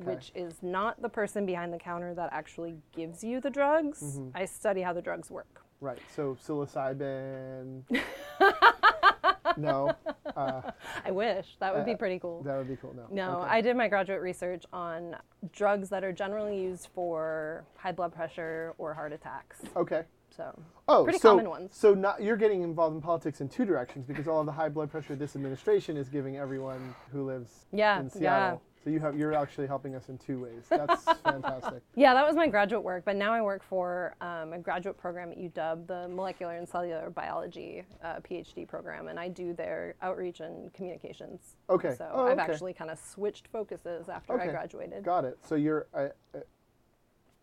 [0.00, 0.04] Okay.
[0.14, 4.02] which is not the person behind the counter that actually gives you the drugs.
[4.02, 4.36] Mm-hmm.
[4.36, 5.62] I study how the drugs work.
[5.80, 5.98] Right.
[6.14, 7.82] So psilocybin.
[9.56, 9.92] no.
[10.36, 10.62] Uh,
[11.04, 11.56] I wish.
[11.60, 12.42] That would be Uh, pretty cool.
[12.44, 12.94] that would be cool.
[12.94, 13.06] No.
[13.10, 13.50] No, Okay.
[13.50, 15.16] I did my graduate research on
[15.52, 19.60] drugs that are generally used for high blood pressure or heart attacks.
[19.76, 20.04] Okay.
[20.34, 21.76] So, Oh, pretty so, common ones.
[21.76, 24.70] So not, you're getting involved in politics in two directions because all of the high
[24.70, 28.10] blood pressure this administration is giving everyone who lives Yeah, in yeah.
[28.10, 28.62] Seattle.
[28.82, 30.64] So you have you're actually helping us in two ways.
[30.68, 31.82] That's fantastic.
[31.94, 35.30] Yeah, that was my graduate work, but now I work for um, a graduate program
[35.30, 40.40] at UW, the Molecular and Cellular Biology uh, PhD program, and I do their outreach
[40.40, 41.56] and communications.
[41.70, 41.94] Okay.
[41.96, 42.52] So Oh, I've okay.
[42.52, 45.04] actually kind of switched focuses after I graduated.
[45.04, 45.38] Got it.
[45.46, 46.40] So you're uh, uh,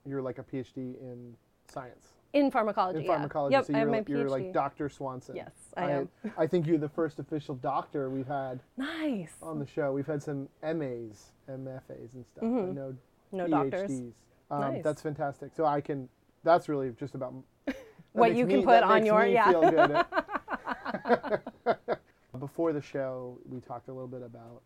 [0.06, 1.36] you're like a PhD in
[1.72, 2.08] science.
[2.34, 3.00] In pharmacology.
[3.00, 3.12] In yeah.
[3.14, 3.54] pharmacology.
[3.54, 4.88] Yep, so I you're, my like- you're like Dr.
[4.90, 5.36] Swanson.
[5.36, 6.10] Yes, I am.
[6.38, 9.32] I think you're the first official doctor we've had Nice.
[9.42, 9.92] on the show.
[9.92, 12.44] We've had some MAs, MFAs, and stuff.
[12.44, 13.38] No, Mm-hmm.
[13.38, 13.50] No PhDs.
[13.50, 13.92] doctors.
[14.52, 14.84] Um, Nice.
[14.84, 15.52] That's fantastic.
[15.56, 16.08] So I can.
[16.44, 17.34] That's really just about.
[18.14, 20.04] what you me- can put that on your me yeah.
[22.40, 24.62] Before the show, we talked a little bit about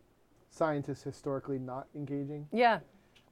[0.50, 2.48] scientists historically not engaging.
[2.52, 2.80] yeah.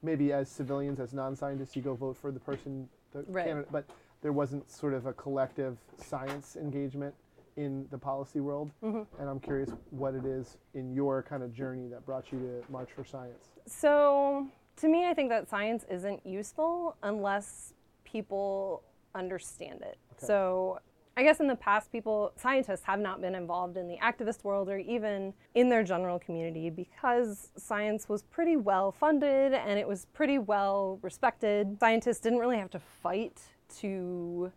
[0.04, 3.46] Maybe as civilians, as non-scientists, you go vote for the person, the Right.
[3.46, 3.84] candidate, but
[4.22, 7.14] there wasn't sort of a collective science engagement
[7.56, 8.70] in the policy world.
[8.82, 9.20] Mm-hmm.
[9.20, 12.72] And I'm curious what it is in your kind of journey that brought you to
[12.72, 13.50] March for Science.
[13.66, 18.82] So, to me, I think that science isn't useful unless people
[19.14, 19.98] understand it.
[20.16, 20.78] So,
[21.14, 24.70] I guess in the past, people, scientists have not been involved in the activist world
[24.70, 30.06] or even in their general community because science was pretty well funded and it was
[30.14, 31.76] pretty well respected.
[31.80, 33.42] Scientists didn't really have to fight
[33.80, 34.52] to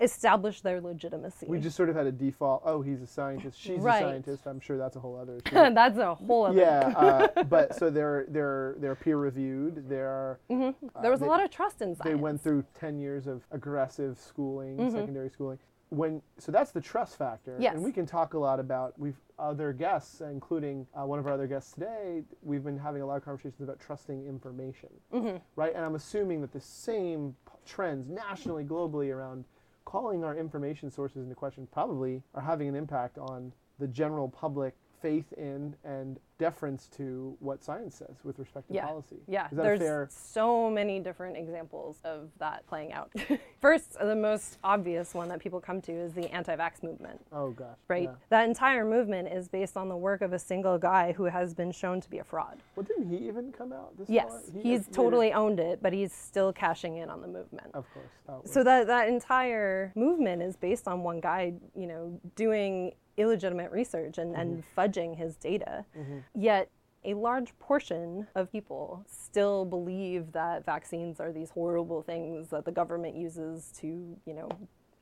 [0.00, 1.46] establish their legitimacy.
[1.48, 2.62] We just sort of had a default.
[2.64, 3.58] Oh, he's a scientist.
[3.58, 4.02] She's Right.
[4.04, 4.46] a scientist.
[4.46, 5.36] I'm sure that's a whole other.
[5.46, 5.74] issue.
[5.74, 6.58] That's a whole other.
[6.60, 6.92] yeah,
[7.36, 9.88] uh, but so they're they're they're peer reviewed.
[9.88, 12.04] They're There was they- a lot of trust in science.
[12.04, 14.90] they went through 10 years of aggressive schooling, Mm-hmm.
[14.96, 15.58] secondary schooling.
[15.90, 17.56] When so that's the trust factor.
[17.58, 17.74] Yes.
[17.74, 21.32] And we can talk a lot about we've other guests, including uh, one of our
[21.32, 22.22] other guests today.
[22.42, 25.36] We've been having a lot of conversations about trusting information, Mm-hmm.
[25.56, 25.74] right?
[25.74, 29.44] And I'm assuming that the same p- trends nationally, globally around
[29.84, 34.74] calling our information sources into question probably are having an impact on the general public
[35.00, 38.86] faith in and deference to what science says with respect to Yeah.
[38.86, 39.16] policy.
[39.26, 40.08] Yeah, Is that there's fair?
[40.10, 43.10] so many different examples of that playing out.
[43.60, 47.20] First, the most obvious one that people come to is the anti-vax movement.
[47.32, 47.76] Oh gosh.
[47.88, 48.04] Right?
[48.04, 48.14] yeah.
[48.28, 51.72] That entire movement is based on the work of a single guy who has been
[51.72, 52.58] shown to be a fraud.
[52.76, 54.30] Well, didn't he even come out this Yes.
[54.52, 57.28] He he's has made it- totally owned it, but he's still cashing in on the
[57.28, 57.70] movement.
[57.74, 58.48] Of course.
[58.52, 64.18] So that that entire movement is based on one guy, you know, doing illegitimate research
[64.18, 64.80] and, and mm-hmm.
[64.80, 65.84] fudging his data.
[65.96, 66.18] Mm-hmm.
[66.34, 66.70] Yet
[67.04, 72.72] a large portion of people still believe that vaccines are these horrible things that the
[72.72, 73.86] government uses to,
[74.24, 74.48] you know,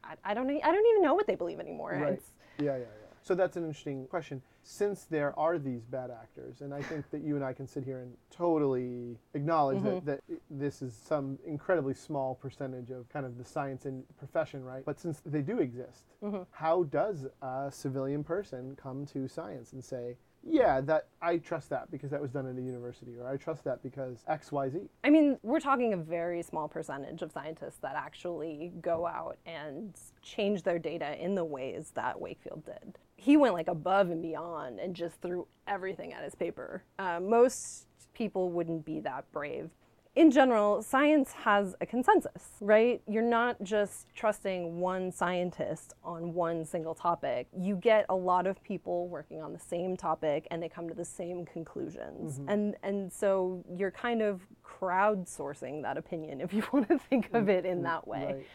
[0.05, 1.93] I, I don't I don't even know what they believe anymore.
[1.93, 2.13] right.
[2.15, 3.06] It's- Yeah, yeah, yeah.
[3.27, 4.41] So that's an interesting question.
[4.63, 7.83] Since there are these bad actors, and I think that you and I can sit
[7.83, 10.07] here and totally acknowledge that, mm-hmm.
[10.07, 14.85] that this is some incredibly small percentage of kind of the science and profession, right?
[14.85, 16.43] But since they do exist, mm-hmm.
[16.53, 21.91] how does a civilian person come to science and say, yeah, that I trust that
[21.91, 24.79] because that was done at a university, or I trust that because X, Y, Z.
[25.03, 29.99] I mean, we're talking a very small percentage of scientists that actually go out and
[30.23, 32.99] change their data in the ways that Wakefield did.
[33.17, 36.83] He went like above and beyond and just threw everything at his paper.
[36.99, 39.71] Uh, most people wouldn't be that brave.
[40.17, 43.03] In general, science has a consensus, right?
[43.07, 47.49] You're not just trusting one scientist on one single topic.
[47.55, 50.95] You get a lot of people working on the same topic and they come to
[50.95, 52.41] the same conclusions.
[52.49, 57.51] And and so you're kind of crowdsourcing that opinion if you want to think of
[57.51, 58.25] it in that way.
[58.37, 58.47] Right.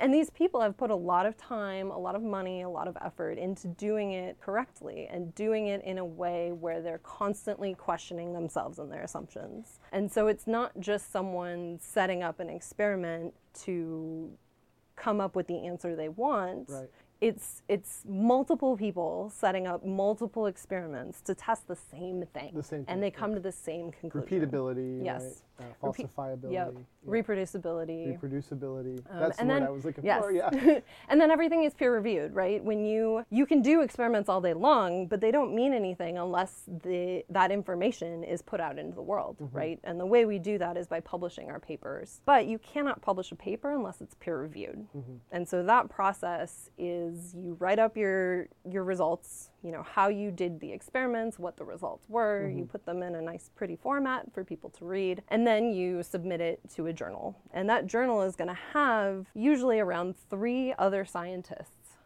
[0.00, 2.88] And these people have put a lot of time, a lot of money, a lot
[2.88, 7.74] of effort into doing it correctly and doing it in a way where they're constantly
[7.74, 9.78] questioning themselves and their assumptions.
[9.92, 13.34] And so it's not just someone setting up an experiment
[13.64, 14.30] to
[14.96, 16.70] come up with the answer they want.
[16.70, 16.90] Right.
[17.20, 22.52] It's it's multiple people setting up multiple experiments to test the same thing.
[22.54, 23.18] The same thing, and they yeah.
[23.18, 24.48] come to the same conclusion.
[24.48, 25.22] Repeatability, Yes.
[25.58, 25.66] right?
[25.82, 26.52] Uh, Repeat- falsifiability.
[26.52, 26.74] Yep.
[26.74, 27.10] yeah.
[27.10, 28.18] Reproducibility.
[28.18, 28.98] reproducibility.
[29.10, 30.22] Um, That's the and then, I was looking yes.
[30.22, 30.32] for.
[30.32, 30.80] Yeah.
[31.10, 32.64] and then everything is peer reviewed, right?
[32.64, 36.62] When you you can do experiments all day long, but they don't mean anything unless
[36.66, 39.56] the that information is put out into the world, Mm-hmm.
[39.56, 39.78] right?
[39.84, 42.22] And the way we do that is by publishing our papers.
[42.24, 44.86] But you cannot publish a paper unless it's peer reviewed.
[44.96, 45.16] Mm-hmm.
[45.32, 50.30] And so that process is you write up your your results, you know, how you
[50.30, 52.70] did the experiments, what the results were, you mm-hmm.
[52.70, 56.40] put them in a nice pretty format for people to read, and then you submit
[56.40, 57.36] it to a journal.
[57.52, 61.96] And that journal is going to have usually around 3 other scientists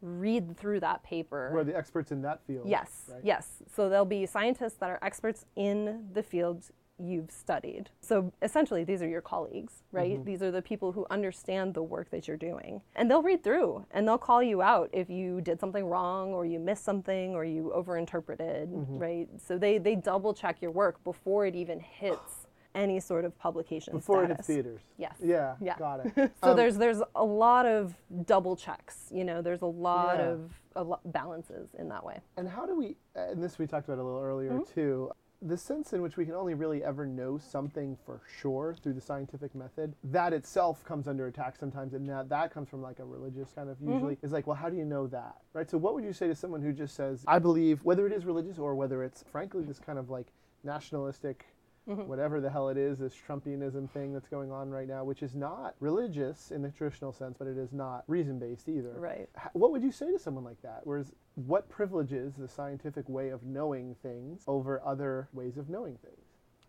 [0.00, 1.48] read through that paper.
[1.50, 2.68] Who are the experts in that field?
[2.68, 3.20] Yes, right?
[3.24, 3.62] yes.
[3.74, 6.64] So there'll be scientists that are experts in the field
[6.98, 7.90] you've studied.
[8.00, 10.14] So essentially, these are your colleagues, right?
[10.14, 10.24] Mm-hmm.
[10.24, 12.80] These are the people who understand the work that you're doing.
[12.94, 16.46] And they'll read through and they'll call you out if you did something wrong or
[16.46, 18.98] you missed something or you overinterpreted, Mm-hmm.
[18.98, 19.28] right?
[19.44, 23.92] So they, they double check your work before it even hits any sort of publication
[23.94, 24.80] Before it hits theaters.
[24.98, 25.14] Yes.
[25.22, 25.54] Yeah.
[25.60, 25.78] Yeah.
[25.78, 26.12] Got it.
[26.42, 29.08] So Um, there's there's a lot of double checks.
[29.12, 30.24] You know, there's a lot Yeah.
[30.30, 32.18] of a lo- balances in that way.
[32.36, 32.96] And how do we?
[33.14, 34.72] And this we talked about a little earlier Mm-hmm.
[34.74, 35.10] too.
[35.46, 39.00] The sense in which we can only really ever know something for sure through the
[39.02, 43.04] scientific method, that itself comes under attack sometimes, and that that comes from like a
[43.04, 43.92] religious kind of Mm-hmm.
[43.92, 45.70] usually is like, well, how do you know that, right?
[45.70, 48.24] So, what would you say to someone who just says, I believe, whether it is
[48.24, 50.28] religious or whether it's frankly this kind of like
[50.62, 51.44] nationalistic
[51.86, 52.06] Mm-hmm.
[52.06, 55.34] whatever the hell it is, this Trumpianism thing that's going on right now, which is
[55.34, 58.94] not religious in the traditional sense, but it is not reason based either.
[58.96, 59.28] Right.
[59.52, 60.80] What would you say to someone like that?
[60.84, 66.24] Whereas, what privileges the scientific way of knowing things over other ways of knowing things?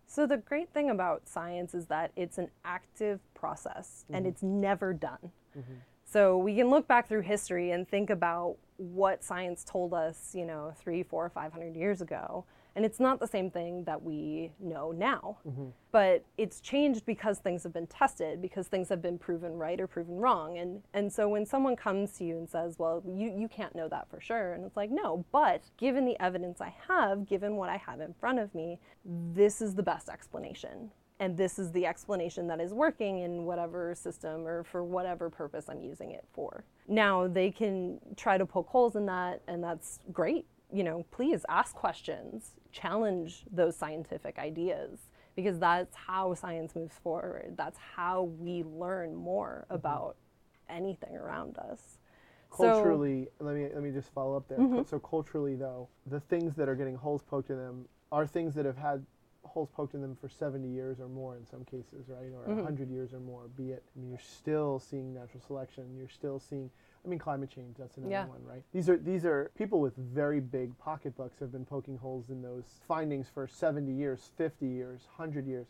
[0.06, 4.32] So the great thing about science is that it's an active process and mm-hmm.
[4.32, 5.32] it's never done.
[5.58, 5.73] Mm-hmm.
[6.04, 10.45] So we can look back through history and think about what science told us, you
[10.45, 12.45] know, three, four, five hundred years ago.
[12.75, 15.38] And it's not the same thing that we know now.
[15.47, 15.67] Mm-hmm.
[15.91, 19.88] But it's changed because things have been tested, because things have been proven right or
[19.88, 20.57] proven wrong.
[20.57, 23.88] And and so when someone comes to you and says, Well, you, you can't know
[23.88, 27.69] that for sure, and it's like, no, but given the evidence I have, given what
[27.69, 31.85] I have in front of me, this is the best explanation and this is the
[31.85, 36.65] explanation that is working in whatever system or for whatever purpose I'm using it for.
[36.88, 40.45] Now they can try to poke holes in that, and that's great.
[40.73, 44.99] You know, please ask questions, challenge those scientific ideas,
[45.35, 47.53] because that's how science moves forward.
[47.57, 50.17] That's how we learn more about
[50.69, 51.79] anything around us.
[51.88, 52.73] So- Mm-hmm.
[52.73, 54.59] Culturally, let me let me just follow up there.
[54.89, 58.65] So culturally, though, the things that are getting holes poked in them are things that
[58.65, 59.05] have had
[59.43, 62.31] holes poked in them for 70 years or more in some cases, right?
[62.33, 62.55] Or Mm-hmm.
[62.63, 63.43] 100 years or more.
[63.57, 65.83] Be it, I mean, you're still seeing natural selection.
[65.97, 66.69] You're still seeing,
[67.05, 67.77] I mean, climate change.
[67.77, 68.25] That's another Yeah.
[68.25, 68.63] one, right?
[68.71, 72.81] These are these are people with very big pocketbooks have been poking holes in those
[72.87, 75.67] findings for 70 years, 50 years, 100 years.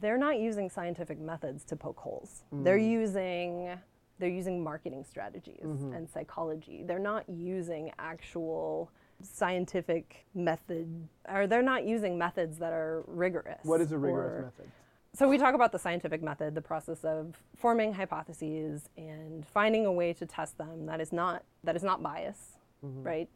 [0.00, 2.44] they're not using scientific methods to poke holes.
[2.52, 2.64] Mm-hmm.
[2.64, 3.78] They're using
[4.18, 5.94] they're using marketing strategies mm-hmm.
[5.94, 6.82] and psychology.
[6.84, 8.90] They're not using actual
[9.22, 13.60] scientific method or they're not using methods that are rigorous.
[13.64, 14.70] What is a rigorous method?
[15.18, 19.90] So we talk about the scientific method, the process of forming hypotheses and finding a
[19.90, 22.52] way to test them that is not that is not bias,
[22.86, 23.02] mm-hmm.
[23.02, 23.28] right?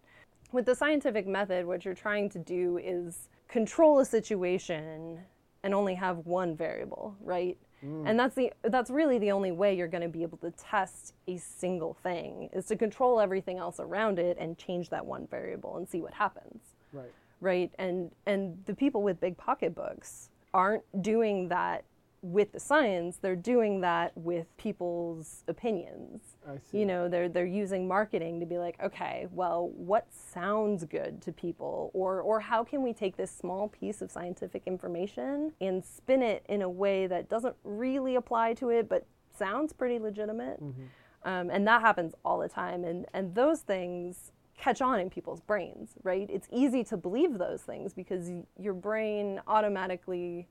[0.53, 5.19] With the scientific method, what you're trying to do is control a situation
[5.65, 7.59] and only have one variable, right?
[7.85, 8.09] Mm.
[8.09, 11.15] And that's the that's really the only way you're going to be able to test
[11.27, 15.79] a single thing is to control everything else around it and change that one variable
[15.79, 17.13] and see what happens Right.
[17.41, 21.85] right and and the people with big pocketbooks aren't doing that
[22.25, 26.37] with the science they're doing that with people's opinions.
[26.49, 26.79] I see.
[26.79, 31.33] you know they're they're using marketing to be like okay well what sounds good to
[31.33, 31.91] people?
[31.95, 36.45] Or or how can we take this small piece of scientific information and spin it
[36.49, 39.05] in a way that doesn't really apply to it but
[39.37, 40.61] sounds pretty legitimate?
[41.25, 42.85] Um, and that happens all the time.
[42.85, 47.63] And and those things catch on in people's brains right it's easy to believe those
[47.63, 50.47] things because your brain automatically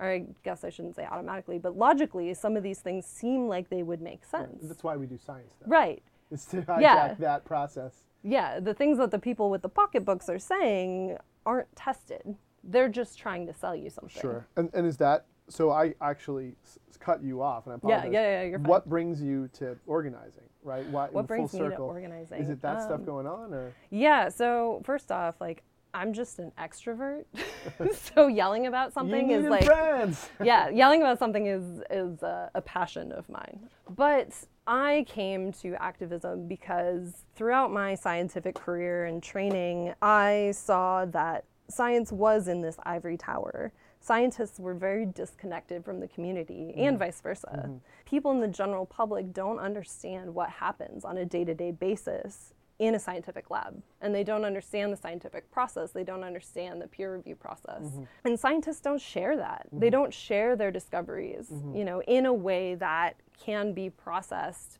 [0.00, 3.68] or i guess i shouldn't say automatically but logically some of these things seem like
[3.70, 5.68] they would make sense That's why we do science, though.
[5.70, 7.14] right Is to hijack Yeah.
[7.20, 7.94] that process.
[8.22, 13.18] yeah the things that the people with the pocketbooks are saying aren't tested they're just
[13.18, 14.46] trying to sell you something Sure.
[14.56, 15.70] And, and is that so?
[15.70, 18.12] I actually s- cut you off, and I Yeah, apologize.
[18.14, 18.66] yeah, yeah, you're fine.
[18.68, 20.86] What brings you to organizing, right?
[20.88, 21.86] Why, What brings full me to circle?
[21.86, 22.40] organizing?
[22.40, 26.40] Is it that stuff Um, going on, or Yeah, so first off, like I'm just
[26.40, 27.24] an extrovert.
[28.14, 30.28] so yelling about something is like friends?
[30.42, 33.60] yeah, yelling about something is is a, a passion of mine.
[33.88, 34.32] But
[34.66, 42.10] I came to activism because throughout my scientific career and training, I saw that science
[42.10, 43.72] was in this ivory tower.
[44.00, 47.70] Scientists were very disconnected from the community and vice versa.
[48.14, 52.54] People in the general public don't understand what happens on a day to day basis
[52.78, 56.86] in a scientific lab and they don't understand the scientific process they don't understand the
[56.86, 57.82] peer review process.
[57.82, 58.04] Mm-hmm.
[58.24, 59.66] And scientists don't share that.
[59.72, 59.92] They mm-hmm.
[59.94, 61.74] don't share their discoveries mm-hmm.
[61.74, 64.78] you know in a way that can be processed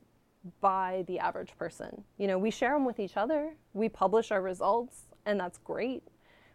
[0.61, 2.05] by the average person.
[2.18, 6.05] You know we share them with each other we publish our results and that's great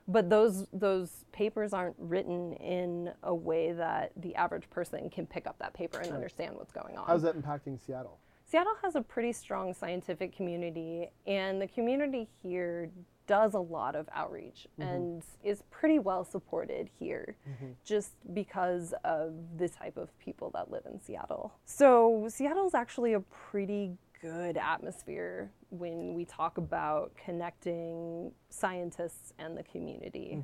[0.10, 5.48] but those those papers aren't written in a way that the average person can pick
[5.48, 8.20] up that paper and understand what's going on how's that impacting Seattle?
[8.50, 12.90] Seattle has a pretty strong scientific community, and the community here
[13.28, 14.90] does a lot of outreach mm-hmm.
[14.90, 17.74] and is pretty well supported here mm-hmm.
[17.86, 21.54] just because of the type of people that live in Seattle.
[21.64, 29.64] So, Seattle's actually a pretty good atmosphere when we talk about connecting scientists and the
[29.64, 30.42] community.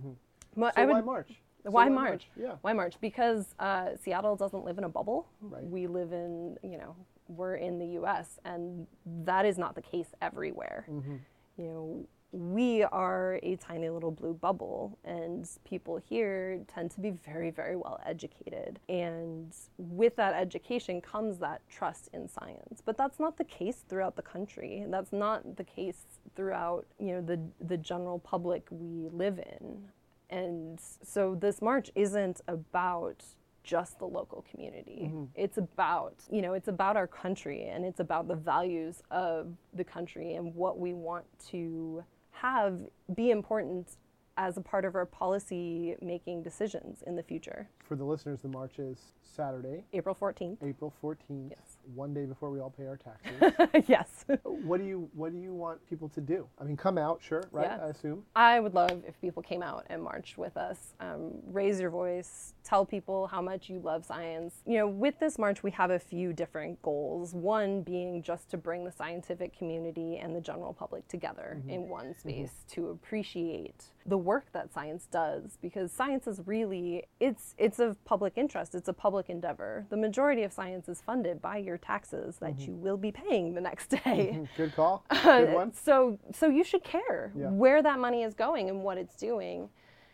[0.56, 1.32] But So I why would- March?
[1.64, 2.28] So why March?
[2.40, 2.58] Yeah.
[2.62, 2.96] Why March?
[3.02, 5.28] Because uh, Seattle doesn't live in a bubble.
[5.42, 5.64] Right.
[5.64, 6.96] We live in, you know,
[7.28, 8.40] we're in the U.S.
[8.46, 8.86] and
[9.24, 10.86] that is not the case everywhere.
[10.88, 11.16] Mm-hmm.
[11.58, 17.12] You know, we are a tiny little blue bubble, and people here tend to be
[17.12, 18.80] very, very well educated.
[18.90, 22.82] And with that education comes that trust in science.
[22.84, 24.86] But that's not the case throughout the country.
[24.88, 26.04] That's not the case
[26.36, 29.90] throughout, you know, the the general public we live in
[30.30, 33.24] And so this march isn't about
[33.64, 35.04] just the local community.
[35.06, 35.26] Mm-hmm.
[35.36, 39.84] It's about, you know, it's about our country and it's about the values of the
[39.84, 42.04] country and what we want to
[42.42, 42.82] have
[43.14, 43.98] be important
[44.38, 47.70] as a part of our policy making decisions in the future.
[47.88, 50.58] For the listeners, the march is Saturday, April 14th.
[50.64, 51.78] April 14th, Yes.
[51.94, 53.86] one day before we all pay our taxes.
[53.88, 54.26] yes.
[54.44, 56.48] what do you What do you want people to do?
[56.60, 57.66] I mean, come out, sure, right?
[57.68, 57.86] Yeah.
[57.86, 58.24] I assume.
[58.36, 60.94] I would love if people came out and marched with us.
[61.00, 64.56] Um, raise your voice, tell people how much you love science.
[64.66, 67.36] You know, with this march, we have a few different goals.
[67.36, 72.16] One being just to bring the scientific community and the general public together in one
[72.18, 78.04] space to appreciate the work that science does because science is really it's it's of
[78.06, 82.38] public interest it's a public endeavor the majority of science is funded by your taxes
[82.38, 85.04] that you will be paying the next day Good call.
[85.24, 85.74] Good one.
[85.74, 87.50] so so you should care Yeah.
[87.50, 89.70] where that money is going and what it's doing.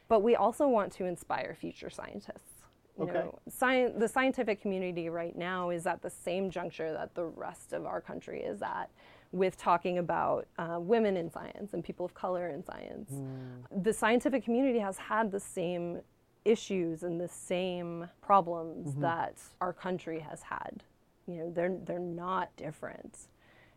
[0.07, 2.51] But we also want to inspire future scientists.
[2.97, 3.13] You Okay.
[3.13, 7.71] know, sci- the scientific community right now is at the same juncture that the rest
[7.71, 8.89] of our country is at
[9.31, 13.09] with talking about uh, women in science and people of color in science.
[13.11, 13.81] Hmm.
[13.83, 16.01] The scientific community has had the same
[16.45, 19.01] issues and the same problems Mm-hmm.
[19.01, 20.83] that our country has had.
[21.27, 23.27] You know, they're they're not different.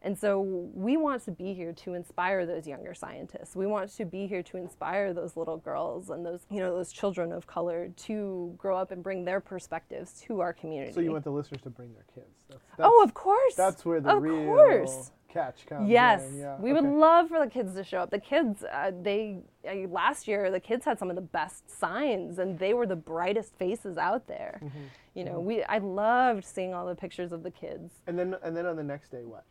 [0.03, 0.41] And so
[0.75, 3.57] we want to be here to inspire those younger scientists.
[3.57, 6.93] We want to be here to inspire those little girls and those, you know, those
[6.93, 10.93] children of color to grow up and bring their perspectives to our community.
[10.93, 12.29] So you want the listeners to bring their kids?
[12.51, 13.55] That's, oh, of course.
[13.55, 15.11] That's where the of real course.
[15.35, 15.91] Catch comes.
[15.91, 16.39] Yes, in.
[16.39, 16.57] Yeah.
[16.59, 18.11] we would love for the kids to show up.
[18.11, 22.39] The kids, uh, they uh, last year the kids had some of the best signs,
[22.39, 24.61] and they were the brightest faces out there.
[24.65, 24.79] Mm-hmm.
[25.15, 27.93] You know, we I loved seeing all the pictures of the kids.
[28.07, 29.45] And then and then on the next day, what?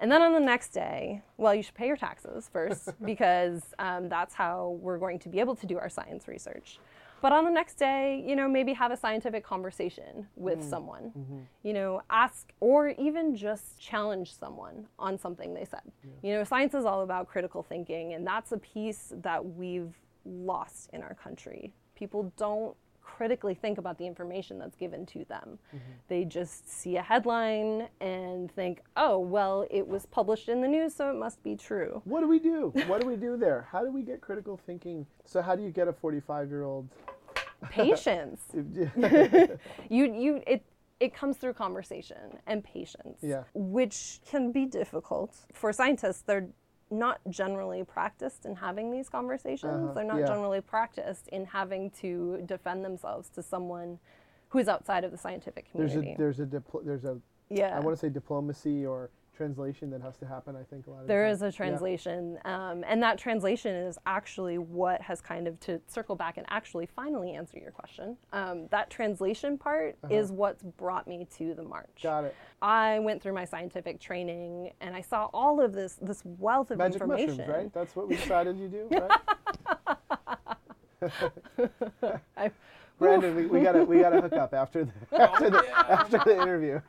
[0.00, 4.08] And then on the next day, well, you should pay your taxes first because um,
[4.08, 6.78] that's how we're going to be able to do our science research.
[7.24, 10.68] But on the next day, you know, maybe have a scientific conversation with mm-hmm.
[10.68, 11.04] someone.
[11.16, 11.38] Mm-hmm.
[11.62, 15.80] You know, ask or even just challenge someone on something they said.
[16.22, 19.94] You know, science is all about critical thinking, and that's a piece that we've
[20.26, 21.72] lost in our country.
[21.94, 25.58] People don't critically think about the information that's given to them.
[25.68, 25.92] Mm-hmm.
[26.08, 30.94] They just see a headline and think, oh, well, it was published in the news,
[30.94, 32.02] so it must be true.
[32.04, 32.72] What do we do?
[32.86, 33.68] What do we do there?
[33.70, 35.06] How do we get critical thinking?
[35.24, 36.88] So how do you get a 45 year old?
[37.70, 38.42] Patience.
[39.90, 40.64] you, you, it,
[41.00, 43.44] it comes through conversation and patience, Yeah.
[43.54, 45.34] which can be difficult.
[45.52, 46.48] For scientists, they're
[46.90, 49.84] not generally practiced in having these conversations.
[49.84, 49.92] Uh-huh.
[49.94, 50.26] They're not yeah.
[50.26, 53.98] generally practiced in having to defend themselves to someone
[54.48, 56.14] who is outside of the scientific There's community.
[56.14, 57.18] a there's a dipl- there's a
[57.50, 57.76] yeah.
[57.76, 60.56] I want to say diplomacy or translation that has to happen.
[60.56, 63.98] I think a lot of There the is a translation, um, and that translation is
[64.06, 68.16] actually what has kind of to circle back and actually finally answer your question.
[68.32, 72.04] Um, that translation part is what's brought me to the march.
[72.04, 72.20] Uh-huh.
[72.22, 72.34] Got it.
[72.62, 76.78] I went through my scientific training, and I saw all of this this wealth of
[76.78, 77.28] Magic information.
[77.36, 77.74] mushrooms, right?
[77.74, 79.10] That's what we decided you do, right?
[82.36, 82.50] I-
[82.96, 86.80] Brandon, we, we gotta we gotta hook up after the after the after the interview.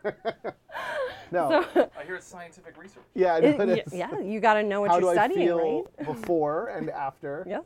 [1.31, 1.65] No,
[1.99, 3.03] I hear it's scientific research.
[3.13, 5.15] yeah, I know It- it yeah, you got to know what How do you're I
[5.15, 6.05] studying, feel right?
[6.05, 7.45] before and after?
[7.47, 7.63] Yes.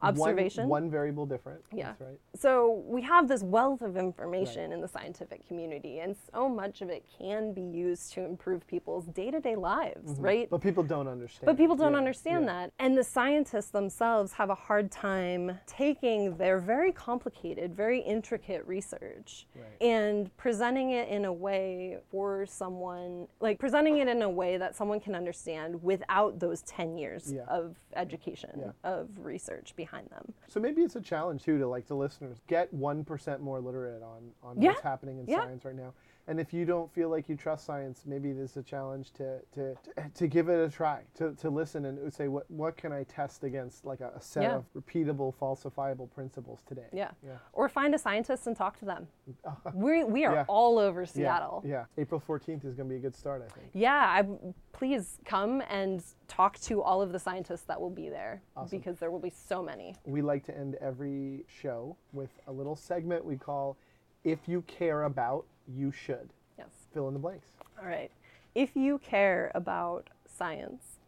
[0.00, 0.68] One- Observation.
[0.68, 1.60] One, variable different.
[1.72, 1.88] Yeah.
[1.88, 2.18] That's right.
[2.34, 6.88] So we have this wealth of information in the scientific community, and so much of
[6.88, 10.22] it can be used to improve people's day-to-day lives, mm-hmm.
[10.22, 10.50] right?
[10.50, 11.46] But people don't understand.
[11.46, 12.52] But people don't Yeah, understand yeah.
[12.52, 12.72] that.
[12.78, 19.46] And the scientists themselves have a hard time taking their very complicated, very intricate research
[19.82, 24.74] and presenting it in a way for someone, like presenting it in a way that
[24.74, 27.42] someone can understand without those 10 years Yeah.
[27.48, 30.32] of education, of research behind them.
[30.48, 34.02] So maybe it's a challenge too to like the listeners get one percent more literate
[34.02, 34.70] on on Yeah.
[34.70, 35.38] what's happening in Yeah.
[35.44, 35.92] science right now.
[36.30, 39.74] And if you don't feel like you trust science, maybe there's a challenge to to,
[40.14, 43.42] to, give it a try, to, to listen and say what what can I test
[43.42, 44.54] against like a, a set Yeah.
[44.54, 46.86] of repeatable, falsifiable principles today.
[46.92, 47.10] Yeah.
[47.26, 47.38] Yeah.
[47.52, 49.08] Or find a scientist and talk to them.
[49.74, 50.44] we, we are Yeah.
[50.46, 51.64] all over Seattle.
[51.66, 51.86] Yeah.
[51.98, 53.66] April fourteenth is going to be a good start, I think.
[53.74, 54.24] Yeah, I,
[54.72, 59.10] please come and talk to all of the scientists that will be there because there
[59.10, 59.96] will be so many.
[60.06, 63.76] We like to end every show with a little segment we call
[64.22, 66.68] "If You Care About, You Should." Yes.
[66.92, 67.48] Fill in the blanks.
[67.80, 68.10] All right.
[68.54, 70.98] If you care about science,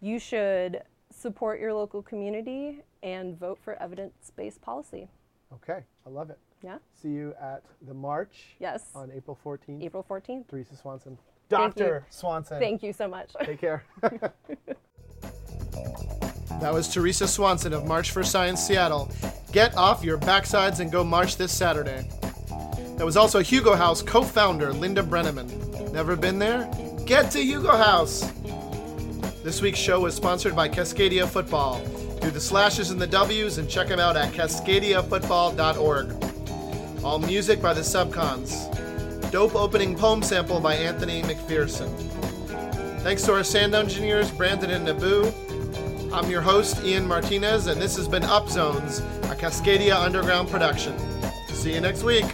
[0.00, 5.08] you should support your local community and vote for evidence based policy.
[5.52, 6.38] Okay, I love it.
[6.62, 6.78] Yeah?
[6.94, 8.90] See you at the march Yes.
[8.94, 9.82] on April 14th.
[9.82, 10.48] April 14th.
[10.48, 11.18] Teresa Swanson.
[11.50, 11.74] Thank.
[11.74, 12.06] Dr.
[12.08, 12.58] Swanson.
[12.58, 13.32] Thank you so much.
[13.44, 13.84] Take care.
[16.60, 19.10] That was Teresa Swanson of March for Science Seattle.
[19.50, 22.08] Get off your backsides and go march this Saturday.
[22.96, 25.92] That was also Hugo House co founder Linda Breneman.
[25.92, 26.70] Never been there?
[27.06, 28.30] Get to Hugo House!
[29.42, 31.84] This week's show was sponsored by Cascadia Football.
[32.20, 37.04] Do the slashes and the W's and check them out at cascadiafootball.org.
[37.04, 38.70] All music by the Subcons.
[39.32, 41.90] Dope opening poem sample by Anthony McPherson.
[43.00, 46.12] Thanks to our sound engineers, Brandon and Naboo.
[46.12, 50.96] I'm your host, Ian Martinez, and this has been Up Zones, a Cascadia Underground production.
[51.48, 52.26] See you next week.